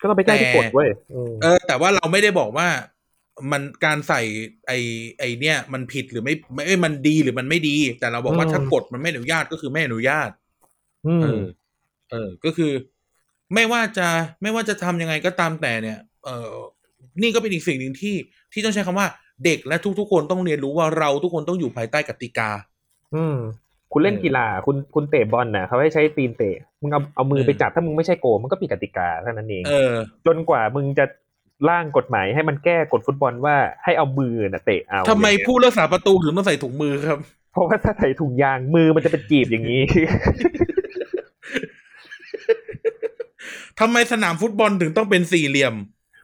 [0.00, 2.68] ก็เราไปแก้ที่กฎเว้ยอืมเออ แต่ว่าเราไม่ได้บอกว่า
[3.52, 4.20] มันการใส่
[4.66, 4.72] ไอ
[5.18, 10.30] ไอเนี่ย มันผิดหรือไม่ไม่เอ้ยมันดีหรือมันไม่ดี แต่เราบอกว่าถ้ากฎมันไม่อนุญาตก็คือไม่อนุญาต
[11.06, 11.42] อืมเออ
[12.10, 12.72] เออ ก็คือ
[13.54, 14.08] ไม่ว่าจะ
[14.42, 16.52] ไม่ว่าจะทำยังไงก็ตามแต่เนี่ย เออ
[17.22, 18.14] นี่ก็เป็นอีกสิ่งหนึ่งที่
[18.52, 19.08] ที่ต้องใช้คำว่า
[19.44, 22.50] เด็กและทุกๆคนต้องเรียนรู้ว่าเราทุกคนต้องอยู่ภายใต้กติกา
[23.14, 23.36] อืม
[23.92, 29.94] คุณเล่นเออกีฬาคุณคุณเตะบอลน่ะเขาให้ใช้ตีนเตะมึงเอาเอามือเออไปจับถ้ามึงไม่ใช่โกมันก็ผิดกติกาเท่านั้นเองเออ
[30.26, 31.04] จนกว่ามึงจะ
[31.68, 37.18] ร่างกฎหมายให้มันแก้กฎฟุตบอลว่าให้เอามือน่ะเตะเอาทำไมอย่างเงี้ยผู้รักษาประตูถึงต้องใส่ถุงมือครับ
[37.52, 39.82] เพราะว่าถ้าใส่ถุงยางมือมันจะเป็นจีบอย่างนี้
[43.80, 45.74] ทำไมสนามฟุตบอลถึงต้องเป็นสี่เหลี่ยม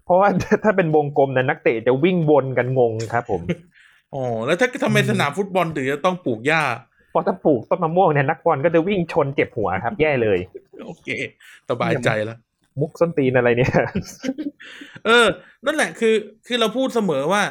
[0.05, 0.28] เพราะว่า
[0.64, 3.41] ถ้าเป็นวงกลมนะนักเตะจะวิ่งวนกันงงครับ ผม
[4.14, 6.62] อ๋อแล้วถ้าทำไมอืมสนามฟุตบอลถึงจะต้องปลูกหญ้า
[7.11, 10.39] เพราะถ้าปลูกต้นมะม่วงเนี่ยนักบอลก็จะวิ่งชนเจ็บหัวครับ แย่เลย
[10.87, 11.09] โอเค
[11.70, 12.39] สบายใจแล้ว
[12.80, 13.72] มุกส้นตีนอะไรเนี่ย
[15.06, 15.26] เออ
[15.64, 16.14] นั่นแหละคือ
[16.46, 17.42] คือเราพูดเสมอว่า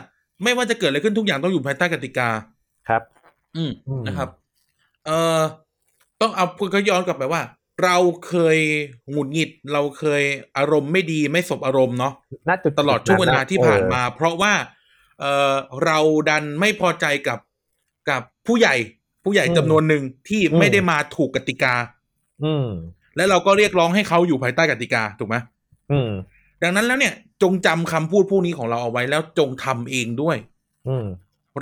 [0.43, 2.29] ไม่ว่าจะเกิดอะไรขึ้นทุกอย่างต้องอยู่ภายใต้กติกา
[2.89, 3.01] ครับ
[3.55, 4.29] อืมอืมนะครับ
[5.05, 5.39] เอ่อ
[6.21, 7.41] ต้องเอาก็ย้อนกลับไปว่า
[7.83, 7.97] เรา
[8.27, 8.57] เคย
[9.11, 10.23] หงุดหงิด เราเคย
[10.57, 12.13] อารมณ์ไม่ดีไม่สบอารมณ์เนาะ
[12.49, 14.53] น่าจะตลอดช่วงเวลาที่ผ่านมา เพราะว่า
[15.19, 15.53] เอ่อ
[15.85, 15.99] เรา
[16.29, 17.39] ดันไม่พอใจกับ
[18.09, 18.75] กับผู้ใหญ่
[19.23, 21.73] ผู้ใหญ่จำนวนหนึ่งที่ไม่ได้มาถูกกติกา
[22.43, 22.67] อืม
[23.15, 25.35] และเราก็เรียกร้องให้เขาอยู่ภายใต้กติกาถูกไหม
[25.91, 26.11] อืม
[26.63, 30.37] ดังนั้นแล้วเนี่ย จงจำคำพูดพวกนี้ของเราเอาไว้แล้วจงทำเองด้วย
[30.87, 31.05] อืม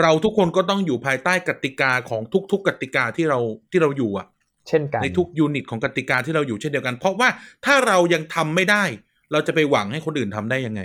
[0.01, 3.39] เราทุกคนก็ต้องอยู่ภายใต้กติกาของทุก ๆ กติกาที่เรา
[3.72, 4.28] ที่เราอยู่อะ
[4.68, 7.30] เช่นกันในทุกยูนิตของกติกาที่เราอยู่เช่นเดียวกัน เพราะว่า
[7.66, 8.84] ถ้าเรายังทำไม่ได้
[9.32, 10.82] เราจะไปหวังให้คนอื่นทำได้ยังไง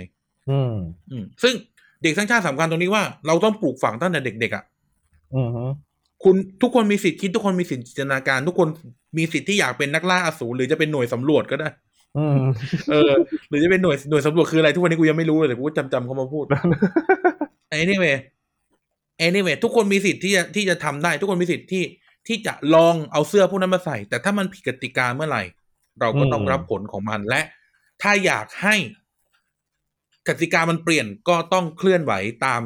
[0.49, 0.73] อืม
[1.11, 1.53] อืม ซึ่ง
[2.01, 4.63] เด็กสร้างชาติสำคัญตรงนี้ว่าเราต้องปลูกฝังตั้งแต่เด็กๆอะ
[5.35, 5.49] อืม
[6.23, 8.67] คุณทุกคนมีสิทธิ์คิดทุกคนมีสิทธิ์จินตนาการ ทุกคน
[9.17, 11.69] มีสิทธิ์ที่อยากเป็นนักล่าอสูรหรือจะเป็นหน่วยสำรวจก็ได้
[12.17, 12.39] อืม
[12.89, 13.11] เออ
[13.49, 16.45] หรือจะเป็นหน่วยหน่วยสำรวจคืออะไรทุกวันนี้กูยังไม่รู้เลยแต่กูก็จำจำเขามาพูด
[17.81, 18.15] anyway
[19.25, 21.83] anyway ทุกคนมีสิทธิ์ที่จะที่จะทำได้ ทุกคนมีสิทธิ์ที่
[22.27, 25.43] ที่จะลองเอาเสื้อพวกนั้นมาใส่ แต่ถ้ามันผิดกติกาเมื่อไหร่
[25.99, 27.41] เราก็ต้องอืมรับผลของมันและ
[28.01, 28.75] ถ้าอยากให้
[30.27, 32.13] กติกามันเปลี่ยนก็ต้องเคลื่อนไหว
[32.45, 32.61] ตาม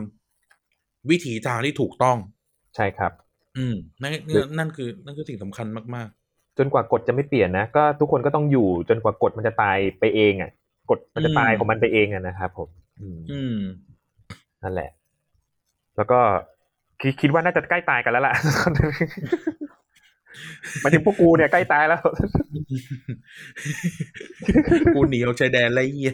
[1.10, 2.18] วิถีทางที่ถูกต้อง
[2.76, 3.12] ใช่ครับ
[3.58, 4.12] อืมนั่น
[4.58, 6.10] นั่นคือ นั่นคือสิ่งสำคัญมาก
[6.58, 10.52] จนกว่ากฎจะไม่เปลี่ยนนะก็ทุกคนก็ต้องอยู่จนกว่ากฎมันจะตายไปเองอะ
[10.90, 12.70] กฎมันจะตายอืมของมันไปเองอะนะครับผม
[13.02, 13.58] อืมๆอืม
[14.64, 14.90] นั่นแหละ
[15.98, 16.20] แล้วก็
[17.02, 18.34] คิดคิดว่าน่าจะใกล้ตายกันแล้วล่ะ
[20.82, 22.02] หมายถึงพวกกูเนี่ยใกล้ตายแล้ว
[24.96, 26.14] กูหนีออกชายแดนไรเหี้ย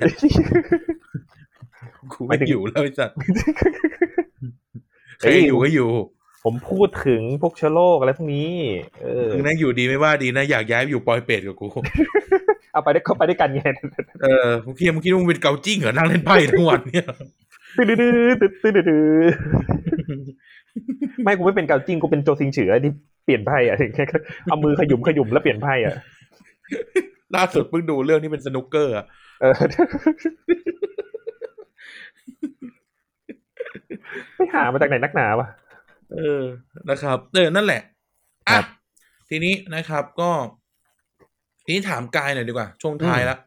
[2.13, 3.17] กูหไม่มายถึงอยู่แล้วไอ้สัตว์
[5.19, 5.89] ใคเฮ้รยอยู่ก็อยู่
[6.43, 8.51] ผมพูดถึงพวกเชื้อโรคอะไรพวกนี้
[9.01, 11.67] เออมึงนั่งอยู่ดีไม่ว่าดีนะ อยากย้ายไปอยู่ปอยเป็ดกับกู
[12.73, 13.61] เอาไปได้เข้าไปด้วยกันไง
[14.23, 17.05] เออมึงคิดมึงคิดว่ามึงเป็นเกาจิ้งเหรอ นั่งเล่นไพ่ทั้งวันเนี่ย
[17.77, 19.05] ตื้อดื้อดื้อตื้อดื้อดื้อ
[21.23, 22.91] ไม่กูไม่เป็นเกาจริงกูเป็นโจซิงเฉือที่
[23.25, 24.05] เปลี่ยนไพ่อะแค่
[24.49, 25.93] เอามือขยุมขยุมแล้วเปลี่ยนไพ่อะ
[27.35, 29.05] ล่าสุดเพิ่งดูเรื่องนี้เป็นสนุกเกอร์อะ
[29.41, 29.53] เออ
[34.35, 35.47] ไม่หามาจากไหนนักหนาวะ
[36.13, 36.43] เออ
[36.89, 37.81] นะครับ เออนั่นแหละ
[38.49, 38.65] ครัอะบ
[39.29, 40.31] ทีนี้นะครับก็
[41.65, 43.37] ทีนี้ถามกายหน่อยดีกว่า ช่วงท้ายละ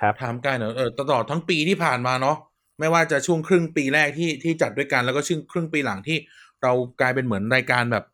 [0.00, 2.36] ครับ ถามกายหน่อยเออตลอดทั้งปีที่ผ่านมาเนาะ
[2.80, 6.18] ไม่ว่าจะช่วงครึ่งปีแรกที่ที่จัดด้วยกันแล้วก็ช่วงครึ่งปีหลังที่
[6.62, 8.04] เรากลายเป็นเหมือนรายการแบบ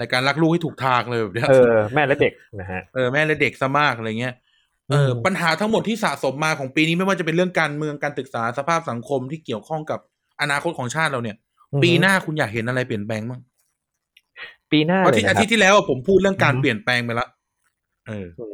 [0.00, 4.34] รายการรักลูกให้ถูกทางเลยแบบเนี้ยเออแม่และเด็กนะฮะเออแม่และเด็กซะมากอะไรเงี้ย
[4.90, 10.00] เออปัญหาทั้งหมดที่สะสมมาของปีนี้ไม่ว่าจะเป็นเรื่องการเมืองการศึกษาสภาพสังคมที่เกี่ยวข้องกับ
[10.40, 11.36] อนาคตของชาติเราเนี่ย
[11.82, 13.40] ปีหน้าคุณอยากเห็นอะไรเปลี่ยนแปลงบ้าง
[14.72, 17.26] ปีหน้าเพราะเลยที่นะอาครัทิตบย์ที่แล้วอะผมพูดเรื่องการอือฮึเปลี่ยนแปลงไปละ
[18.08, 18.46] เอออื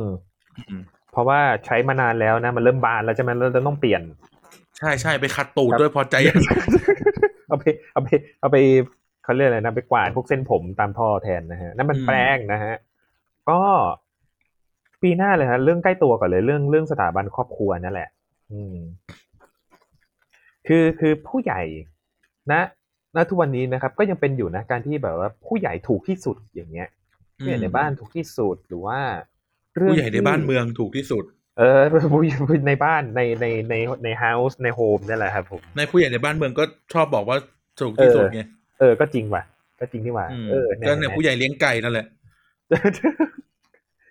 [0.00, 0.02] ม
[0.68, 4.02] อืมเพราะว่าใช้มานานแล้วนะ มันเริ่มบานแล้วใช่ไหมเราจะต้องเปลี่ยน
[4.78, 6.40] ใช่ใช่ไปขัดตูดครับด้วยพอใจยัง
[7.48, 8.08] เอาไปเอาไป
[8.40, 8.56] เอาไป
[9.24, 12.74] เขาเรียกอะไรนะไปกวาดพวกเส้นผมตามท่อแทนนะฮะนั่นมันอืมแปลงนะฮะ
[13.50, 13.60] ก็
[15.02, 18.08] ปีหน้าเลยฮะเรื่องใกล้ตัวก่อนเลยเรื่องเรื่องสถาบันครอบครัวนั่นแหละ
[18.52, 18.76] อืม
[20.66, 21.62] คือคือผู้ใหญ่
[22.52, 22.60] นะ
[23.16, 26.88] ณทุกวันนี้นะครับ ก็ยังเป็นอยู่นะการที่แบบว่าผู้ใหญ่ถูกที่สุดอย่างเงี้ย
[27.36, 28.98] ผู้ใหญ่ในบ้านถูกที่สุดหรือว่า
[29.74, 31.24] เรื่องผู้ใหญ่ในที่บ้านเมืองถูกที่สุด
[31.58, 31.80] เออ
[32.14, 32.38] ผู้ใหญ่
[32.68, 36.64] ในบ้านในในในในเฮาส์ในโฮมนั่นแหละครับผมในผู้ใหญ่ในบ้านเมืองก็
[36.94, 37.36] ชอบบอกว่า
[37.80, 38.40] ถูกที่สุดไง
[38.80, 39.42] เออก็จริงว่ะ
[39.80, 42.06] ก็จริงนี่ว่ะอืมเออก็เนี่ยผู้ใหญ่เลี้ยงไก่นั่นแหละ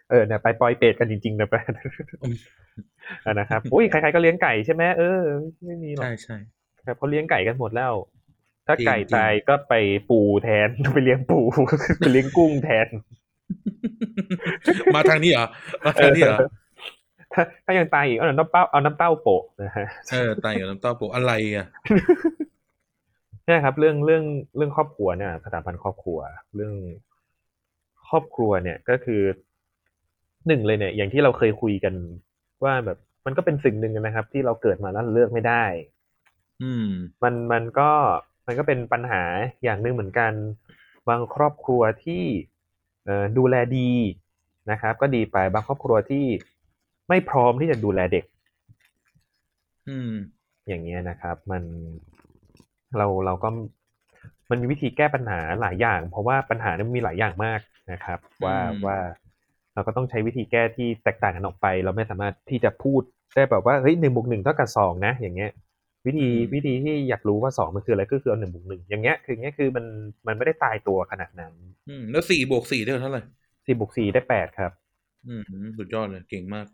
[0.10, 1.56] เออเนี่ยไปปล่อยเป็ดกันจริงๆนะไป
[2.24, 2.36] อืม
[3.26, 5.22] อะนะครับอุ้ยใครๆก็เลี้ยงไก่ใช่ไหมเออ
[5.66, 6.38] ไม่มีหรอกใช่ใช่
[6.86, 7.93] ครับเขาเลี้ยงไก่กันหมดแล้ว
[8.68, 9.74] ถ้าจริงไก่จริงตายก็ไป
[10.09, 11.39] ปูแทนไปเลี้ยงปู
[11.99, 12.88] ไปเลี้ยงกุ้งแทน
[14.95, 15.47] มาทางนี้เหรอ
[15.86, 16.39] มาทางนี้เหรอ
[17.34, 21.68] ถ้าถ้ายังตายอีกเอาน้ำเต้าเอาน้ำเต้าโปะนะฮะเออไตกับน้ำเต้าปูอะไรอะ
[23.45, 24.24] เนี่ยครับ เรื่องเรื่อง
[24.57, 26.20] เรื่องครอบครัวเนี่ยสถาบันครอบครัว
[26.55, 26.74] เรื่อง
[28.09, 29.22] ครอบครัวเนี่ยก็คือ
[30.47, 31.93] หนึ่งเลยเนี่ย อย่างที่เราเคยคุยกัน
[32.63, 35.66] ว่าแบบมันก็เป็นสิ่งหนึ่งนะครับ ที่เราเกิดมาแล้วเลือกไม่ได้
[36.63, 36.89] อืม
[37.24, 37.91] มันมันก็
[38.46, 39.24] มันก็เป็นปัญหา
[39.64, 40.32] อย่างหนึ่งเหมือนกัน
[41.10, 42.24] บางครอบครัวที่
[43.06, 43.91] เอ่อดูแลดี
[44.72, 46.26] นะครับ ก็ดีไปบางครอบครัวที่
[47.10, 48.26] ไม่พร้อมที่จะดูแลเด็ก
[49.88, 50.12] อืม
[50.68, 51.64] อย่างเงี้ยนะครับ มัน
[52.98, 53.50] เราเราก็
[54.50, 57.60] มันมีวิธีแก้ปัญหาหลายอย่าง เพราะว่าปัญหาเนี่ยมันมีหลายอย่างมาก
[57.91, 58.98] นะครับ ว่าอืมว่า
[59.74, 63.02] เราก็ต้องใช้วิธีแก้ที่แตกต่างกันออกไป เราไม่สามารถที่จะพูด
[63.36, 65.52] ได้แบบว่าเฮ้ยหนึ่งบวกหนึ่งเท่ากับสองนะ อย่างเงี้ย
[66.06, 69.86] วิธีวิธีที่อยากรู้ว่าสองมันคืออะไรก็คือเอาหนึ่งบวกหนึ่งอย่างเงี้ยคืออย่างเงี้ยคือมัน
[70.28, 71.53] มันไม่ได้ตายตัวขนาดนั้น
[71.89, 73.24] อืมแล้วสี่บวกสี่ได้เท่าไหร่
[73.66, 74.72] สี่บวกสี่ได้แปดครับ
[75.28, 75.43] อืม
[75.78, 76.66] สุดยอดเลยเก่งมาก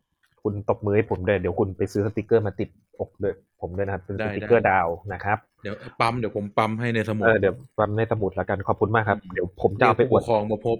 [0.43, 2.69] คุณตบมือให้ผมเลยเดี๋ยวคุณไปซื้อสติกเกอร์มาติด
[2.99, 10.77] อกเลยผมด้วยนะครับเป็นได้สติกเกอร์ได้ดาวนะครับเดี๋ยวปั๊มเดี๋ยวผมปั๊มให้ในสมุดเออเดี๋ยวปั๊มในสมุดแล้วกันขอบคุณมากครับ เดี๋ยวผมจะเอาไปอผู้วปดกครองมาพบ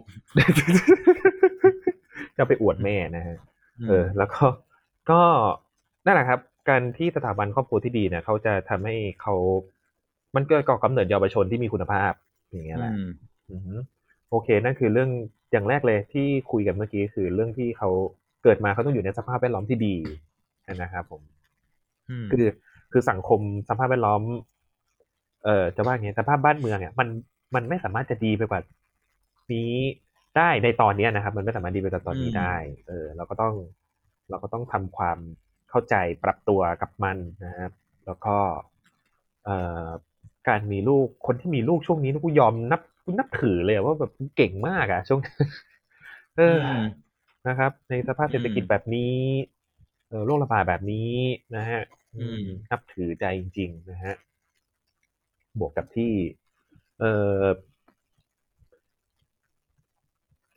[2.36, 3.38] จะเอาไปอวดแม่นะฮะ
[3.86, 4.46] มเออ แล้วก็
[5.10, 5.22] ก็
[6.06, 6.40] นั่นแหละครับ
[6.70, 9.36] การที่สถาบันครอบครัวที่ดีเนี่ยเขาจะทำให้เขา
[10.36, 12.14] มันเกิดก่อกำเนิดเยาวชนที่มีคุณภาพ
[12.52, 13.12] อย่างเงี้ยแหละอืม
[13.52, 13.76] อือฮึ
[14.30, 15.10] โอเค นั่นคือเรื่อง
[15.52, 17.90] อย่างแรกเลยที่คุยกันเมื่อกี้คือเรื่องที่เขา
[18.44, 19.96] เกิดมาเขาต้องอยู่ในสภาพแวดล้อมที่ดี
[20.82, 21.22] นะครับผม
[22.10, 22.48] อืมคือ
[22.92, 23.40] คือสังคม
[23.70, 24.22] สภาพแวดล้อม
[25.44, 27.08] เอ่อจะว่าไงสภาพบ้านเมืองเนี่ยมัน
[27.56, 28.62] มันไม่สามารถจะดีไปกว่า
[29.54, 29.74] นี้
[30.38, 32.56] ได้ในตอนเนี้ยนะครับ มันไม่สามารถดีไปกว่าตอนนี้ได้
[32.88, 33.54] เออ เราก็ต้อง
[34.30, 35.18] เราก็ต้องทำความ
[35.72, 37.72] เข้าใจปรับตัวกับมันนะครับ
[38.06, 38.38] แล้วก็
[39.46, 39.88] เอ่อ
[40.48, 45.20] การมีลูกคนที่มีลูกช่วงนี้กูยอมนับกูนับถือเลยอะว่าแบบเก่งมากอะช่วง
[46.38, 46.52] เอออ
[46.82, 47.12] ม
[47.48, 49.16] นะครับ ในสภาพเศรษฐกิจอืมแบบนี้
[50.10, 51.12] เออโรคระบาดแบบนี้
[51.56, 51.82] นะฮะ
[52.16, 54.16] อืมนับถือใจจริง ๆ นะฮะ
[55.60, 56.14] บวกกับที่
[57.00, 57.04] เอ
[57.42, 57.44] อ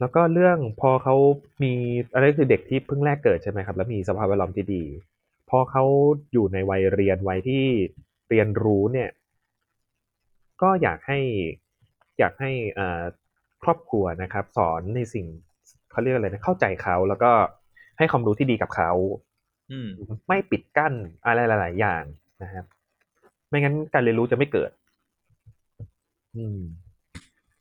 [0.01, 1.15] แล้วก็เรื่องพอเขา
[1.63, 1.73] มี
[2.15, 4.85] อะไรคือเด็กที่เพิ่งแรกเกิดใช่ไหมครับ แล้วมีสภาพแวดล้อมที่ดี
[5.51, 5.85] พอเขา
[6.33, 7.65] อยู่ในวัยเรียนวัยที่
[8.29, 9.11] เรียนรู้เนี่ย
[10.63, 11.21] ก็อยากให้
[12.19, 13.03] อยากให้อ่า
[13.63, 15.27] ครอบครัวนะครับ สอนในสิ่ง
[15.91, 17.33] เขาเรียกอะไรนะเข้าใจเขาแล้วก็
[17.99, 18.91] ให้ความรู้ที่ดีกับเขา
[19.73, 19.89] อืม
[20.29, 20.95] ไม่ปิดกั้น
[21.27, 22.03] อะไรหลาย ๆ อย่าง
[22.43, 22.65] นะครับ
[23.49, 24.71] ไม่งั้นการเรียนรู้จะไม่เกิด
[26.37, 26.61] อืม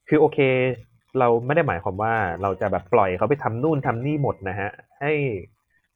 [0.08, 0.40] คือโอเค
[1.20, 5.14] เราไม่ได้หมายความว่าเราจะแบบปล่อยเขาไปทำนู่นทำนี่หมดนะฮะให้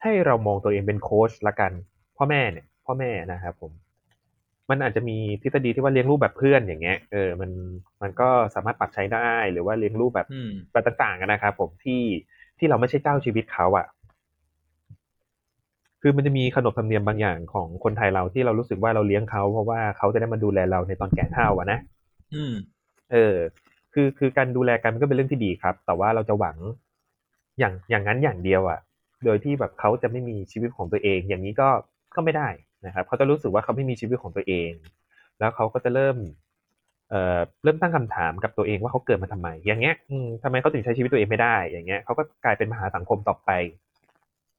[0.02, 1.72] ให้เรามองตัวเองเป็นโค้ชละกัน
[2.16, 3.72] พ่อแม่เนี่ย พ่อแม่นะครับผม
[4.70, 7.50] มันอาจจะมีทฤษฎีที่ว่าเลี้ยงลูกแบบเพื่อนอย่างเงี้ยเออมัน
[8.02, 12.02] มันก็สามารถปรับใช้ได้หรือว่าเลี้ยงลูกแบบอืมแบบต่างๆกันนะครับผมที่
[12.58, 13.86] ที่เราไม่ใช่เจ้าชีวิตเขาอะ
[16.02, 21.78] คือมันจะมีขนบธรรมเนียมบางอย่างของคนไทยเราที่เรารู้สึกว่าเราเลี้ยงเขาเพราะว่าเขาจะได้มาดูแลเราในตอนแก่เฒ่าอะนะ
[22.34, 22.54] อืม
[23.12, 23.36] เออ
[23.94, 26.56] คือคือการดูแลกันมันก็เป็นเรื่องที่ดีครับ แต่ว่าเราจะหวัง
[27.58, 28.80] อย่างอย่างนั้นอย่างเดียวอะ
[29.24, 31.68] โดยที่แบบเขาจะไม่มีชีวิตของตัวเอง อย่างนี้ก็
[32.14, 32.48] ก็ไม่ได้
[32.86, 34.70] นะครับเขาจะรู้สึกว่าเขาไม่มีชีวิตของตัวเอง
[35.38, 36.16] แล้วเขาก็จะเริ่ม
[37.10, 43.50] เอ่อเริ่มตั้งคำถามกับตัวเองว่าเขาเกิดมาทำไม อย่างเงี้ยอืมทำไมเขาถึงใช้ชีวิตตัวเองไม่ได้ อย่างเงี้ยเขาก็กลายเป็นมหาสังคมต่อไป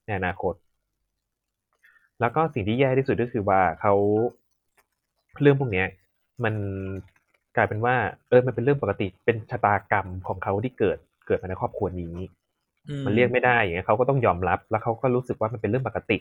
[0.05, 0.53] ในอนาคต
[2.19, 3.93] แล้วก็สิ่งที่แย่ที่สุดก็คือว่าเขา
[5.41, 5.87] เรื่องพวกเนี้ย
[6.43, 6.53] มัน
[7.55, 7.95] กลายเป็นว่า
[8.29, 10.97] เออมันเป็นเรื่องปกติเป็นชะตากรรมของเขาที่เกิด
[11.27, 12.15] เกิดมาในครอบครัวนี้
[12.89, 16.17] อืมันเรียกไม่ได้อย่างเงี้ยเขาก็ต้องยอมรับแล้วเขาก็รู้สึกว่ามันเป็นเรื่องปกติ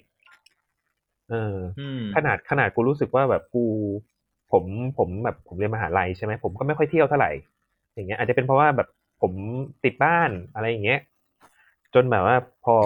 [1.31, 3.65] เอออืมขนาดขนาดกูรู้สึกว่าแบบกู
[4.53, 4.65] ผม
[4.99, 7.31] ผมแบบผมเรียนมหาลัยใช่ไหมผมก็ไม่ค่อยเที่ยวเท่าไหร่
[7.95, 8.89] อย่างเงี้ย อาจจะเป็นเพราะว่าแบบ
[9.23, 9.33] ผม
[9.85, 11.01] ติดบ้านอะไรอย่างเงี้ย
[11.95, 12.77] จนแบบว่าพอ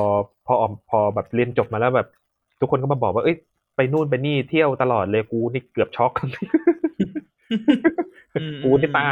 [0.47, 0.55] พอ
[0.91, 2.09] พอแบบเรียนจบมาแล้วแบบ
[2.61, 3.37] ทุกคนก็มาบอกว่าเอ้ย
[3.77, 6.13] ไปนู่นไปนี่เที่ยวตลอดเลยกูนี่เกือบช็อก
[6.99, 8.02] อืม
[8.65, 9.07] กูเนี่ยตา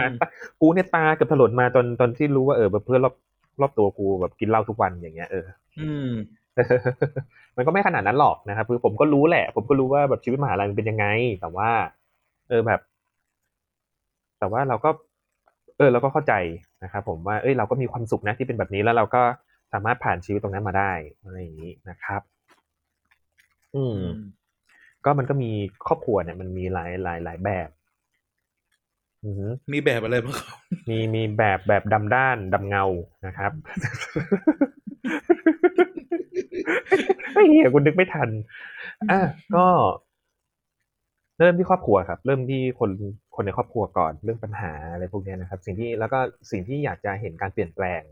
[0.61, 3.15] กูเนี่ยตาเกือบถลนมาจนตอนที่รู้ว่าเออแบบเพื่อนรอบ
[3.61, 5.47] รอบตัวกูแบบกินเหล้าทุกวันอย่างเงี้ยเออ
[5.81, 6.11] อืม
[7.57, 11.07] มันก็ไม่ขนาดนั้นหรอกนะครับคือผมก็รู้แหละ ผมก็รู้ว่าแบบชีวิตมหาลัยมันเป็นยังไง
[11.41, 11.71] แต่ว่า
[12.49, 12.81] เออแบบ
[14.39, 14.91] แต่ว่าเราก็
[15.79, 16.35] เออ เราก็เข้าใจ
[16.85, 19.23] นะครับผมว่าเอ้ยเราก็มีความสุขนะที่เป็นแบบนี้แล้วเราก็
[19.73, 20.93] สามารถผ่านชีวิตตรงนั้นมาได้
[21.25, 22.23] อะไรอย่างนี้นะครับ
[23.75, 24.01] อืม
[25.05, 25.51] ก็มันก็มี
[25.87, 27.80] ครอบครัวเนี่ย มันมีหลายหลายหลายแบบอือหือ
[29.73, 30.57] มีแบบอะไรบ้างครับ
[30.89, 32.85] มีมีแบบแบบดำด้านดำเงา
[33.27, 33.53] นะครับ
[37.33, 38.29] ไอ้เหี้ยคุณนึกไม่ทัน
[39.11, 39.21] อะ
[39.57, 39.67] ก็
[41.39, 42.91] เริ่มที่ครอบครัวครับ เริ่มที่คน
[43.35, 46.19] คนในครอบครัวก่อนเรื่องปัญหาอะไรพวกเนี้ยนะครับ สิ่งที่แล้วก็
[46.51, 48.03] สิ่งที่อยากจะเห็นการเปลี่ยนแปลง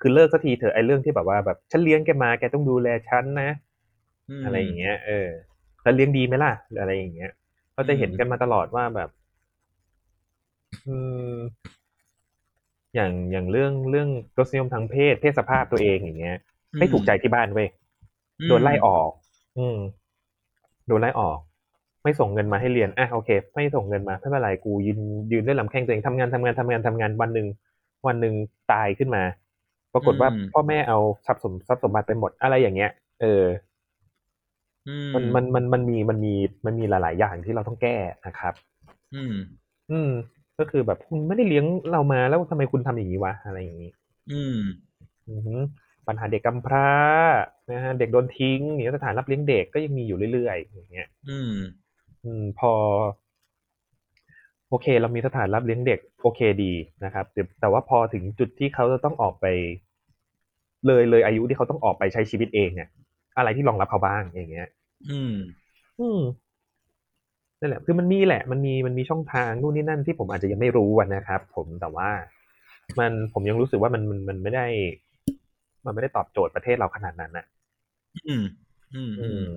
[0.00, 3.50] คือเลิกสักทีเถอะไอ้เรื่องที่แบบว่าแบบฉันเลี้ยงแกมาแกต้องดูแลฉันนะ
[4.40, 5.28] มอะไรอย่างเงี้ย เออ
[5.82, 7.30] แล้วเลี้ยงดีไหมล่ะ อะไรอย่างเงี้ย
[7.76, 9.10] ก็จะเห็นกันมาตลอดว่าแบบ
[10.86, 10.96] อื
[11.36, 11.38] ม
[12.94, 14.08] อย่างอย่างเรื่องเรื่อง
[14.38, 16.38] รสนิยมทางเพศเพศสภาพตัวเองอย่างเงี้ย
[16.78, 17.68] ไม่ถูกใจที่บ้านเว้ย
[18.48, 19.08] โดนไล่ออก
[19.58, 19.78] อืม
[20.86, 21.38] โดนไล่ออก
[22.02, 25.00] ไม่ส่งเงินมาให้เรียนอะโอเค ไม่ส่งเงินมาไม่เป็นไรกูยืน
[25.32, 27.46] ยืนด้วยลำแข้งตัวเองทำงานทำงานทำงานทำงานวันหนึ่ง
[28.06, 28.34] วันหนึ่ง
[28.72, 29.22] ตายขึ้นมา
[29.92, 33.42] ปรากฏว่าพ่อแม่เอาทรัพย์สมทรัพย์สมบัติไปหมดอะไรอย่างเงี้ย เออ
[34.88, 36.34] อืมันมันมันมันมีมันมี
[36.66, 37.96] มันมีหลาย ๆ อย่างที่เราต้องแก้
[38.26, 38.54] นะครับ
[39.14, 39.34] อืม
[39.90, 40.10] อืม
[40.58, 43.92] ก็คือแบบคุณไม่ได้เลี้ยงเรามาแล้วทำไมคุณทำอย่างนี้วะอะไรอย่างนี้
[44.32, 44.58] อืม
[45.30, 45.56] อือฮึ
[46.06, 46.90] ปัญหาเด็กกำพร้า
[47.70, 51.54] นะฮะเด็กโดนทิ้งเนี่ยสถานรับเลี้ยงเด็กก็ยังมีอยู่เรื่อยๆอย่างเงี้ย อืม
[52.24, 52.72] อืม พอ
[54.68, 56.72] โอเค เรามีสถานรับเลี้ยงเด็ก โอเคดี
[57.04, 59.46] นะครับแต่แต่ว่าพอถึงจุดที่เขาจะต้องออกไป
[60.86, 62.88] เลยเลยอายุที่เขาต้องออกไปใช้ชีวิตเองเนี่ย
[63.38, 64.68] อะไรที่รองรับเขาบ้างอย่างเงี้ย
[65.10, 65.32] อืม
[66.00, 66.20] อืม
[67.60, 72.08] นั่นแหละคือมันมีแหละมันมีมันมีช่องทางนู่นนี่นั่นที่ผมอาจจะยังไม่รู้อะนะครับ ผมแต่ว่า
[72.98, 74.66] มันผมยังรู้สึกว่ามันมันมันไม่ได้
[75.84, 77.44] มันไม่ได้ตอบโจทย์ประเทศเราขนาดนั้นนะ
[78.28, 78.44] อืม
[78.94, 79.48] อืมอืม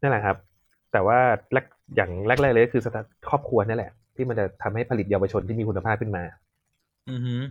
[0.00, 0.36] นั่นแหละครับ
[0.92, 1.18] แต่ว่า
[1.52, 1.66] แรก
[1.96, 6.24] อย่างแรกๆเลยก็คือสถานครอบครัวนั่นแหละ ที่มันจะทำให้ผลิตเยาวชนที่มีคุณภาพขึ้นมา
[7.08, 7.44] อืมอืม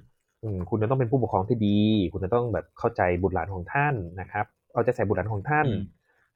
[0.43, 1.79] อืมคุณจะต้องเป็นผู้ปกครองที่ดี
[2.13, 5.81] คุณจะต้องแบบเข้าใจบุตรหลานของท่านนะครับ เอาใจใส่บุตรหลานของท่านอืม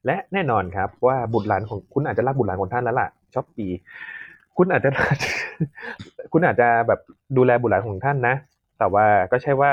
[0.06, 3.68] และแน่นอนครับว่าบุตรหลานของคุณอาจจะรักบุตรหลานของท่านแล้วล่ะชอบปี
[4.58, 4.90] คุณอาจจะ
[6.34, 7.00] คุณอาจจะแบบ
[7.38, 8.36] ดูแลบุตรหลานของท่านนะ
[8.80, 9.72] แต่ว่าก็ใช่ว่า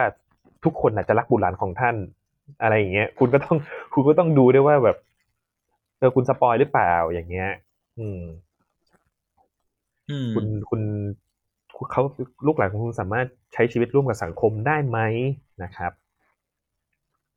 [0.64, 1.94] ทุกคนอาจจะรักบุตรหลานของท่าน
[2.62, 3.56] อะไรอย่างเงี้ย คุณก็ต้อง
[3.94, 4.96] คุณก็ต้องดูด้วยว่าแบบ
[5.98, 7.48] เออคุณสปอยหรือเปล่าอย่างเงี้ย
[7.98, 8.22] อืม
[10.08, 10.82] อืมคุณคุณ
[11.76, 12.02] คุณเขา
[12.46, 14.98] ลูกหลานของคุณสามารถใช้ชีวิตร่วมกับสังคมได้ไหม
[15.62, 15.92] นะครับ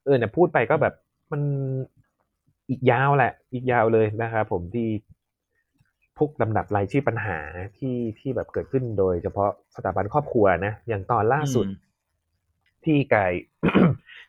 [0.04, 0.94] เออเนี่ยพูดไปก็แบบ
[1.32, 1.42] มัน
[2.70, 4.88] อีกยาวแหละ อีกยาวเลยนะครับผมที่
[6.18, 7.38] พวกลำดับรายชื่อปัญหา
[7.78, 11.66] ที่ที่แบบเกิดขึ้นโดยเฉพาะสถาบันครอบครัวนะ อย่างตอนล่าสุด
[12.86, 13.32] ที่กาย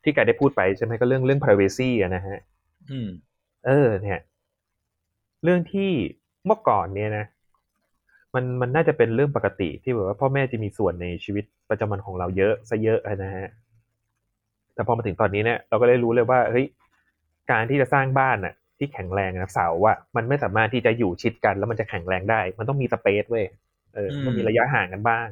[0.02, 2.38] ที่กายได้พูดไปใช่ไหมก็เรื่องเรื่อง privacy อะนะฮะ
[2.90, 3.08] อืม
[3.66, 4.20] เออ เนี่ย
[5.44, 5.90] เรื่องที่
[6.46, 7.24] เมื่อก่อนเนี่ยนะ
[8.34, 13.48] มันมันน่าจะเป็นเรื่องปกติที่แบบว่าพ่อแม่จะมีส่วนในชีวิตประจำวันของเราเยอะซะเยอะนะฮะ
[14.74, 16.66] แต่พอมาถึงตอนนี้เนี่ยเราก็ได้รู้เลยว่าเฮ้ย
[17.50, 23.46] การที่จะสร้างบ้านน่ะ ที่แข็งแรงนะเสาอะมันไม่สามารถที่จะอยู่ชิดกันแล้วมันจะแข็งแรงได้ มันต้องมีสเปซเว้ย
[23.94, 25.28] เอออืมต้องมีระยะห่างกันบ้าง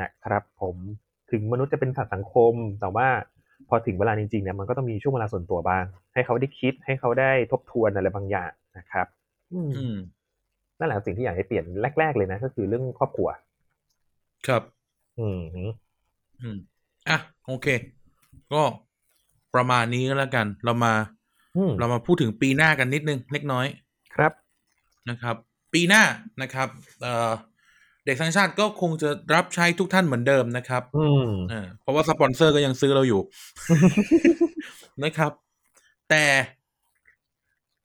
[0.00, 0.76] นะครับผม
[1.30, 3.08] ถึงมนุษย์จะเป็นสัตว์สังคม แต่ว่า
[3.68, 5.84] พอถึงเวลาจริงๆเนี่ยมันก็ต้องมีช่วงเวลาส่วนตัวบ้าง
[6.14, 9.06] ให้เขาได้คิดให้เขาได้ทบทวนอะไรบางอย่างนะครับ
[9.52, 9.96] อืมอืม
[10.78, 11.64] นั่นแหละสิ่งที่อยากให้เปลี่ยน
[11.98, 13.28] แรก ๆ เลยนะ ก็คือเรื่องครอบครัว
[14.46, 14.62] ครับ
[15.18, 15.40] อืม
[16.42, 16.58] อืม
[17.08, 17.66] อะโอเค
[18.52, 18.62] ก็
[19.54, 20.94] ประมาณนี้ก็แล้วกัน เรามา
[21.56, 23.66] อืมเรามาพูดถึงปีหน้ากันนิดนึงเล็กน้อย
[24.14, 24.32] ครับ
[25.10, 25.36] นะครับ
[25.72, 26.02] ปีหน้า
[26.42, 26.68] นะครับ
[27.02, 27.30] เอ่อ
[28.06, 33.20] เด็กทั้งชาติก็คงจะรับใช้ทุกท่านเหมือนเดิมนะครับ อืมเออเพราะว่าสปอนเซอร์ก็ยังซื้อเราอยู่
[35.04, 35.32] นะครับ
[36.10, 36.24] แต่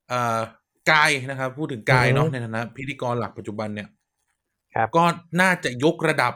[0.09, 0.39] เอ่อ
[0.91, 3.89] กายนะครับ พูดถึงกายเนาะอือฮึในฐานะพิธีกรหลักปัจจุบันเนี่ย
[4.75, 5.03] ครับก็
[5.41, 6.33] น่าจะยกระดับ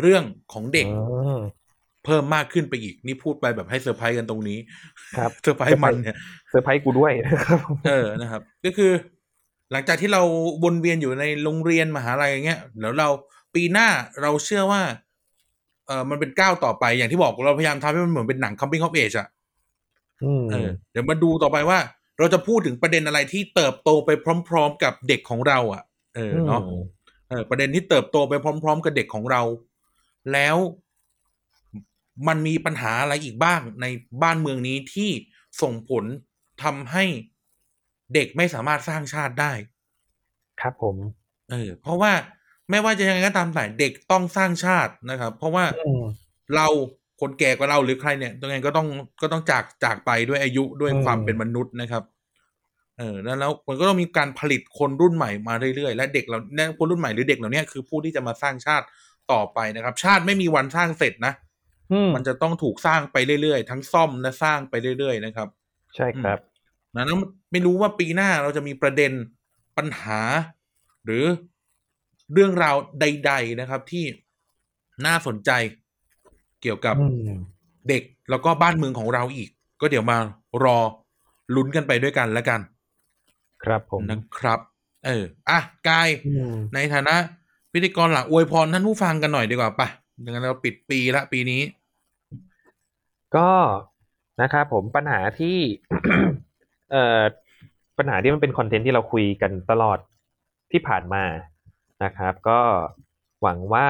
[0.00, 0.94] เรื่องของเด็กอื
[1.36, 1.38] ม
[2.08, 4.58] เพิ่มมากขึ้นไปอีก นี่พูดไปแบบให้เซอร์ไพรส์กันตรงนี้
[5.16, 6.16] ครับเซอร์ไพรส์มันเนี่ย
[6.50, 8.92] เซอร์ไพรส์กูด้วยนะครับเออนะครับ ก็คือ
[9.72, 10.22] หลังจากที่เรา
[10.64, 13.08] วนเวียนอยู่ในโรงเรียนมหาลัยอย่างเงี้ยแล้วเรา
[13.54, 13.88] ปีหน้า
[14.22, 14.82] เราเชื่อว่า
[15.86, 19.28] เออมันเป็นก้าวต่อไปอย่างที่บอกเราพยายามทำให้มันเหมือนเป็นหนัง coming of age อะ
[20.24, 21.78] อืมเออเดี๋ยวมาดูต่อไปว่า
[22.18, 24.10] เราจะพูดถึงประเด็นอะไรที่เติบโตไป
[24.48, 25.82] พร้อม ๆ กับเด็กของเราอะ
[26.14, 26.82] เออเนาะอืม
[27.28, 29.42] เออประเด็นที่เติบโตไปพร้อม ๆ กับเด็กของเรา
[30.32, 30.56] แล้ว
[32.28, 33.86] มันมีปัญหาอะไรอีกบ้างใน
[34.22, 35.10] บ้านเมืองนี้ที่
[35.62, 36.04] ส่งผล
[36.62, 37.04] ทำให้
[38.14, 39.52] เด็กไม่สามารถสร้างชาติได้
[40.60, 40.96] ครับผม
[41.50, 42.12] เออ เพราะว่า
[42.70, 46.02] ไม่ว่าจะยังไงก็ตามแต่เด็กต้องสร้างชาตินะครับ เพราะว่าอืม
[46.56, 46.66] เรา
[47.20, 48.86] คนแก่กว่าเราหรือใครเนี่ยยังไงก็ต้อง
[49.22, 52.04] ก็ต้องจากจากไปด้วยอายุด้วยอืมความเป็นมนุษย์นะครับ
[52.98, 58.86] เออแล้วแล้วมันก็ต้องมีการผลิตคนรุ่นใหม่มาเรื่อยๆและเด็กเราเนี่ยคนรุ่นใหม่หรือเด็กเหล่านี้คือผู้ที่จะมาสร้างชาติ
[59.32, 61.47] ต่อไปนะครับ ชาติไม่มีวันสร้างเสร็จนะอื
[62.06, 65.48] มมันจะต้องถูกสร้างไปเรื่อยๆ ทั้งซ่อมและสร้างไปเรื่อยๆนะครับ
[65.96, 66.38] ใช่ครับ
[66.94, 67.18] นะแล้ว
[67.52, 69.12] ไม่รู้ว่าปีหน้าเราจะมีประเด็น
[69.76, 70.20] ปัญหา
[71.04, 71.24] หรือ
[72.32, 74.04] เรื่องราวใด ๆนะครับ ที่
[75.06, 75.50] น่าสนใจ
[76.62, 77.38] เกี่ยวกับอืม
[77.88, 80.18] เด็กแล้วก็บ้านเมืองของเราอีก ก็เดี๋ยวมา
[80.64, 80.78] รอ
[81.54, 82.60] ลุ้นกันไปด้วยกันแล้วกัน
[83.64, 84.60] ครับผมนะครับ
[85.06, 85.58] เอออะ
[85.88, 87.14] กายอืมในฐานะ
[87.72, 89.88] พิธีกรหลักอวยพรท่านผู้ฟังกันหน่อยดีกว่าปะ
[90.24, 91.60] ดังนั้นเราปิดปีละปีนี้
[93.36, 93.50] ก็
[94.42, 95.58] นะครับผมปัญหาที่
[96.92, 97.22] เอ่อ
[97.98, 99.98] ปัญหาที่มันเป็นคอนเทนต์ที่เราคุยกันตลอด
[100.72, 101.24] ที่ผ่านมา
[102.04, 102.60] นะครับ ก็
[103.42, 103.88] หวังว่า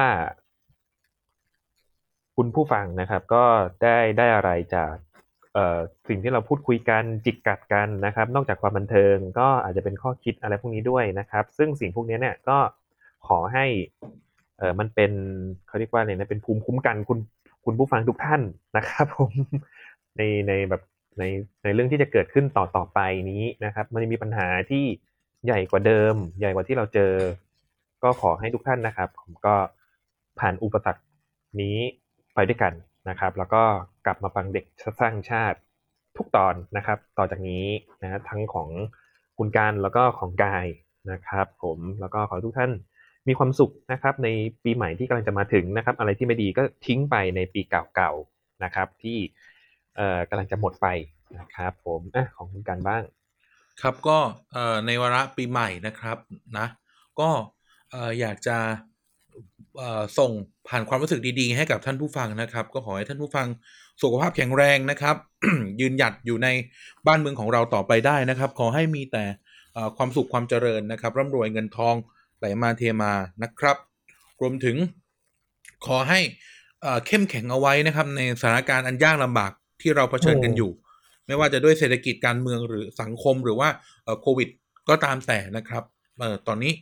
[2.35, 3.43] คุณผู้ฟังนะครับ ก็
[3.83, 4.93] ได้ได้อะไรจาก
[5.53, 5.79] เอ่อ
[6.09, 12.57] สิ่งที่เราพูดคุยกันจิกกัดกันนะครับ นอกจากความบันเทิง ก็อาจจะเป็นข้อคิดอะไรพวกนี้ด้วยนะครับ ซึ่งสิ่งพวกนี้เนี่ยก็
[13.27, 13.65] ขอให้
[14.57, 15.11] เออมันเป็น
[15.67, 17.19] เขาเรียกว่าอะไรนะเป็นภูมิคุ้มกันคุณ
[17.71, 18.41] คุณผู้ฟังทุกท่าน
[18.77, 19.31] นะครับ ผม
[20.17, 20.81] ในในแบบ
[21.19, 21.23] ใน
[21.63, 22.99] ในเรื่องที่จะเกิดขึ้นต่อต่อไป
[23.31, 24.83] นี้นะครับ มันจะมีปัญหาที่
[25.45, 27.13] ใหญ่กว่าเดิม ใหญ่กว่าที่เราเจอ
[28.03, 29.55] ก็ขอให้ทุกท่านนะครับ ผมก็
[30.39, 31.03] ผ่านอุปสรรค
[31.61, 31.77] นี้
[32.35, 32.73] ไปด้วยกัน
[33.09, 33.63] นะครับ แล้วก็
[34.05, 34.65] กลับมาฟังเด็ก
[34.99, 35.57] สร้างชาติ
[36.17, 37.65] ทุกตอนนะครับ ต่อจากนี้
[38.01, 38.69] นะทั้งของ
[39.37, 40.65] คุณการแล้วก็ของกาย
[41.11, 42.71] นะครับ ผมแล้วก็ขอทุกท่าน
[43.29, 44.27] มีความสุขนะครับใน
[44.63, 47.61] ปีใหม่ที่กำลังจะมาถึงนะครับ อะไรที่ไม่ดีก็ทิ้งไปในปี
[47.95, 49.17] เก่าๆนะครับ ที่
[49.95, 50.87] เอ่อกำลังจะหมดไป
[51.37, 53.03] นะครับผมอะของคุณการบ้าง
[53.81, 54.17] ครับก็
[54.53, 56.17] เอ่อในวาระปีใหม่นะครับ
[56.57, 56.67] นะ
[57.19, 57.29] ก็
[57.91, 58.57] เอ่ออยากจะ
[59.77, 60.31] เอ่อส่ง
[60.67, 63.47] ผ่านความรู้สึกดีๆ ให้กับท่านผู้ฟังนะครับ ก็ขอให้ท่านผู้ฟัง
[64.01, 65.15] สุขภาพแข็งแรงนะครับ
[65.81, 66.47] ยืนหยัดอยู่ใน
[67.07, 69.23] บ้านเมืองของเราต่อไปได้นะครับ ขอให้มีแต่
[69.73, 71.95] เอ่อความสุขความเจริญนะครับร่ำรวยเงินทอง
[72.39, 73.11] ไหลมาเทมา
[73.43, 73.77] นะครับ
[74.41, 74.77] รวมถึง
[75.85, 76.19] ขอให้
[76.81, 80.71] เอ่อเข้มแข็งเอาไว้นะครับ ในสถานการณ์อันยากลำบากที่เราเผชิญกันอยู่
[81.25, 83.69] ไม่ว่าจะด้วยเศรษฐกิจการเมืองหรือสังคมหรือว่า
[84.03, 84.49] เอ่อโควิด
[84.89, 85.83] ก็ตามแต่นะครับ
[86.19, 86.73] เอ่อตอนนี้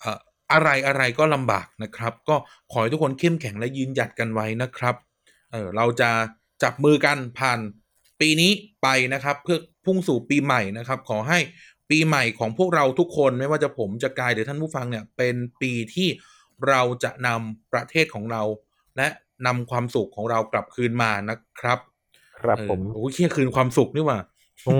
[0.00, 0.18] เอ่อ
[0.52, 2.36] อะไรอะไรก็ลำบากนะครับ ก็
[2.72, 4.94] ขอให้ทุกคนเข้มแข็งและยืนหยัดกันไว้นะครับ
[5.52, 6.10] เออเราจะ
[6.62, 7.58] จับมือกันผ่าน
[8.20, 8.50] ปีนี้
[8.82, 11.38] ไปนะครับ เพื่อพุ่งสู่ปีใหม่นะครับ ขอให้
[11.90, 16.08] ปีใหม่ของพวกเราทุกคนไม่ว่าจะผมจะกายหรือท่านผู้ฟังเนี่ย เป็นปีที่
[16.68, 18.42] เราจะนำประเทศของเรา
[18.96, 19.08] และ
[19.46, 21.78] นำความสุขของเรากลับคืนมานะครับ
[22.40, 24.18] ครับเออผมโอ้ยเคียคืนความสุขนี่หว่า
[24.68, 24.76] อื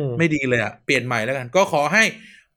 [0.00, 2.04] มไม่ดีเลยอะเปลี่ยนใหม่แล้วกัน ก็ขอให้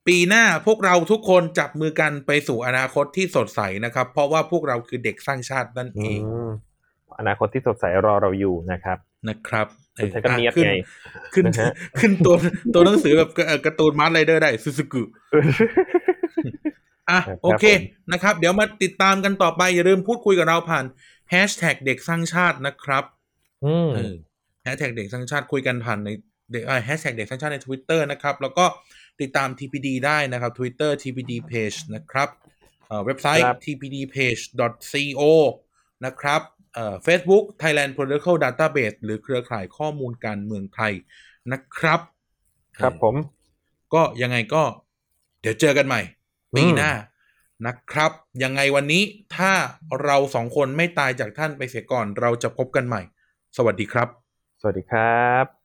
[0.06, 6.48] ปีหน้าพวกเราทุกคนจับมือกันไปสู่อนาคตที่สดใสนะครับ เพราะว่าพวกเราคือเด็กสร้างชาตินั่นอืเองม
[7.18, 9.66] อนาคตที่สดใสรอเราอยู่นะครับนะครับ
[9.96, 10.74] เออฉันก็เนียดขึ้นไง
[11.34, 12.34] ขึ้นนะฮะขึ้นตัว
[12.74, 15.02] ตัวหนังสือแบบเอ่อการ์ตูนมาร์ไรเดอร์ได้ซูซูกุ
[17.10, 17.80] อะครับโอเคผม
[18.12, 20.84] นะครับ เดี๋ยวมาติดตามกันต่อไป อย่าลืมพูดคุยกับเราผ่าน
[21.30, 23.04] แฮชแท็กเด็กสร้างชาตินะครับ
[23.64, 24.14] อืมเออ
[24.62, 26.10] แฮชแท็กเด็กสร้างชาติคุยกันผ่านใน
[26.52, 28.64] เด็กแฮชแท็กเด็กสร้างชาติใน Twitter นะครับ แล้วก็
[29.20, 32.28] ติดตาม TPD ได้นะครับ Twitter TPD Page นะครับ
[32.88, 35.22] เอ่อเว็บไซต์ครับ tpdpage.co
[36.04, 36.40] นะครับ
[36.76, 40.92] เอ่อ Facebook Thailand Political Database หรือเครือข่ายข้อมูลการเมืองไทย
[41.52, 42.00] นะครับ
[42.78, 43.14] ครับผม
[43.94, 44.62] ก็ยังไงก็
[45.40, 46.00] เดี๋ยวเจอกันใหม่
[46.56, 46.92] ปีหน้า
[47.66, 48.12] นะครับ
[48.42, 49.02] ยังไงวันนี้
[49.36, 49.52] ถ้า
[50.04, 53.02] เราสองคนไม่ตายจากท่านไปเสียก่อน เราจะพบกันใหม่
[53.56, 54.08] สวัสดีครับ
[54.60, 55.55] สวัสดีครับ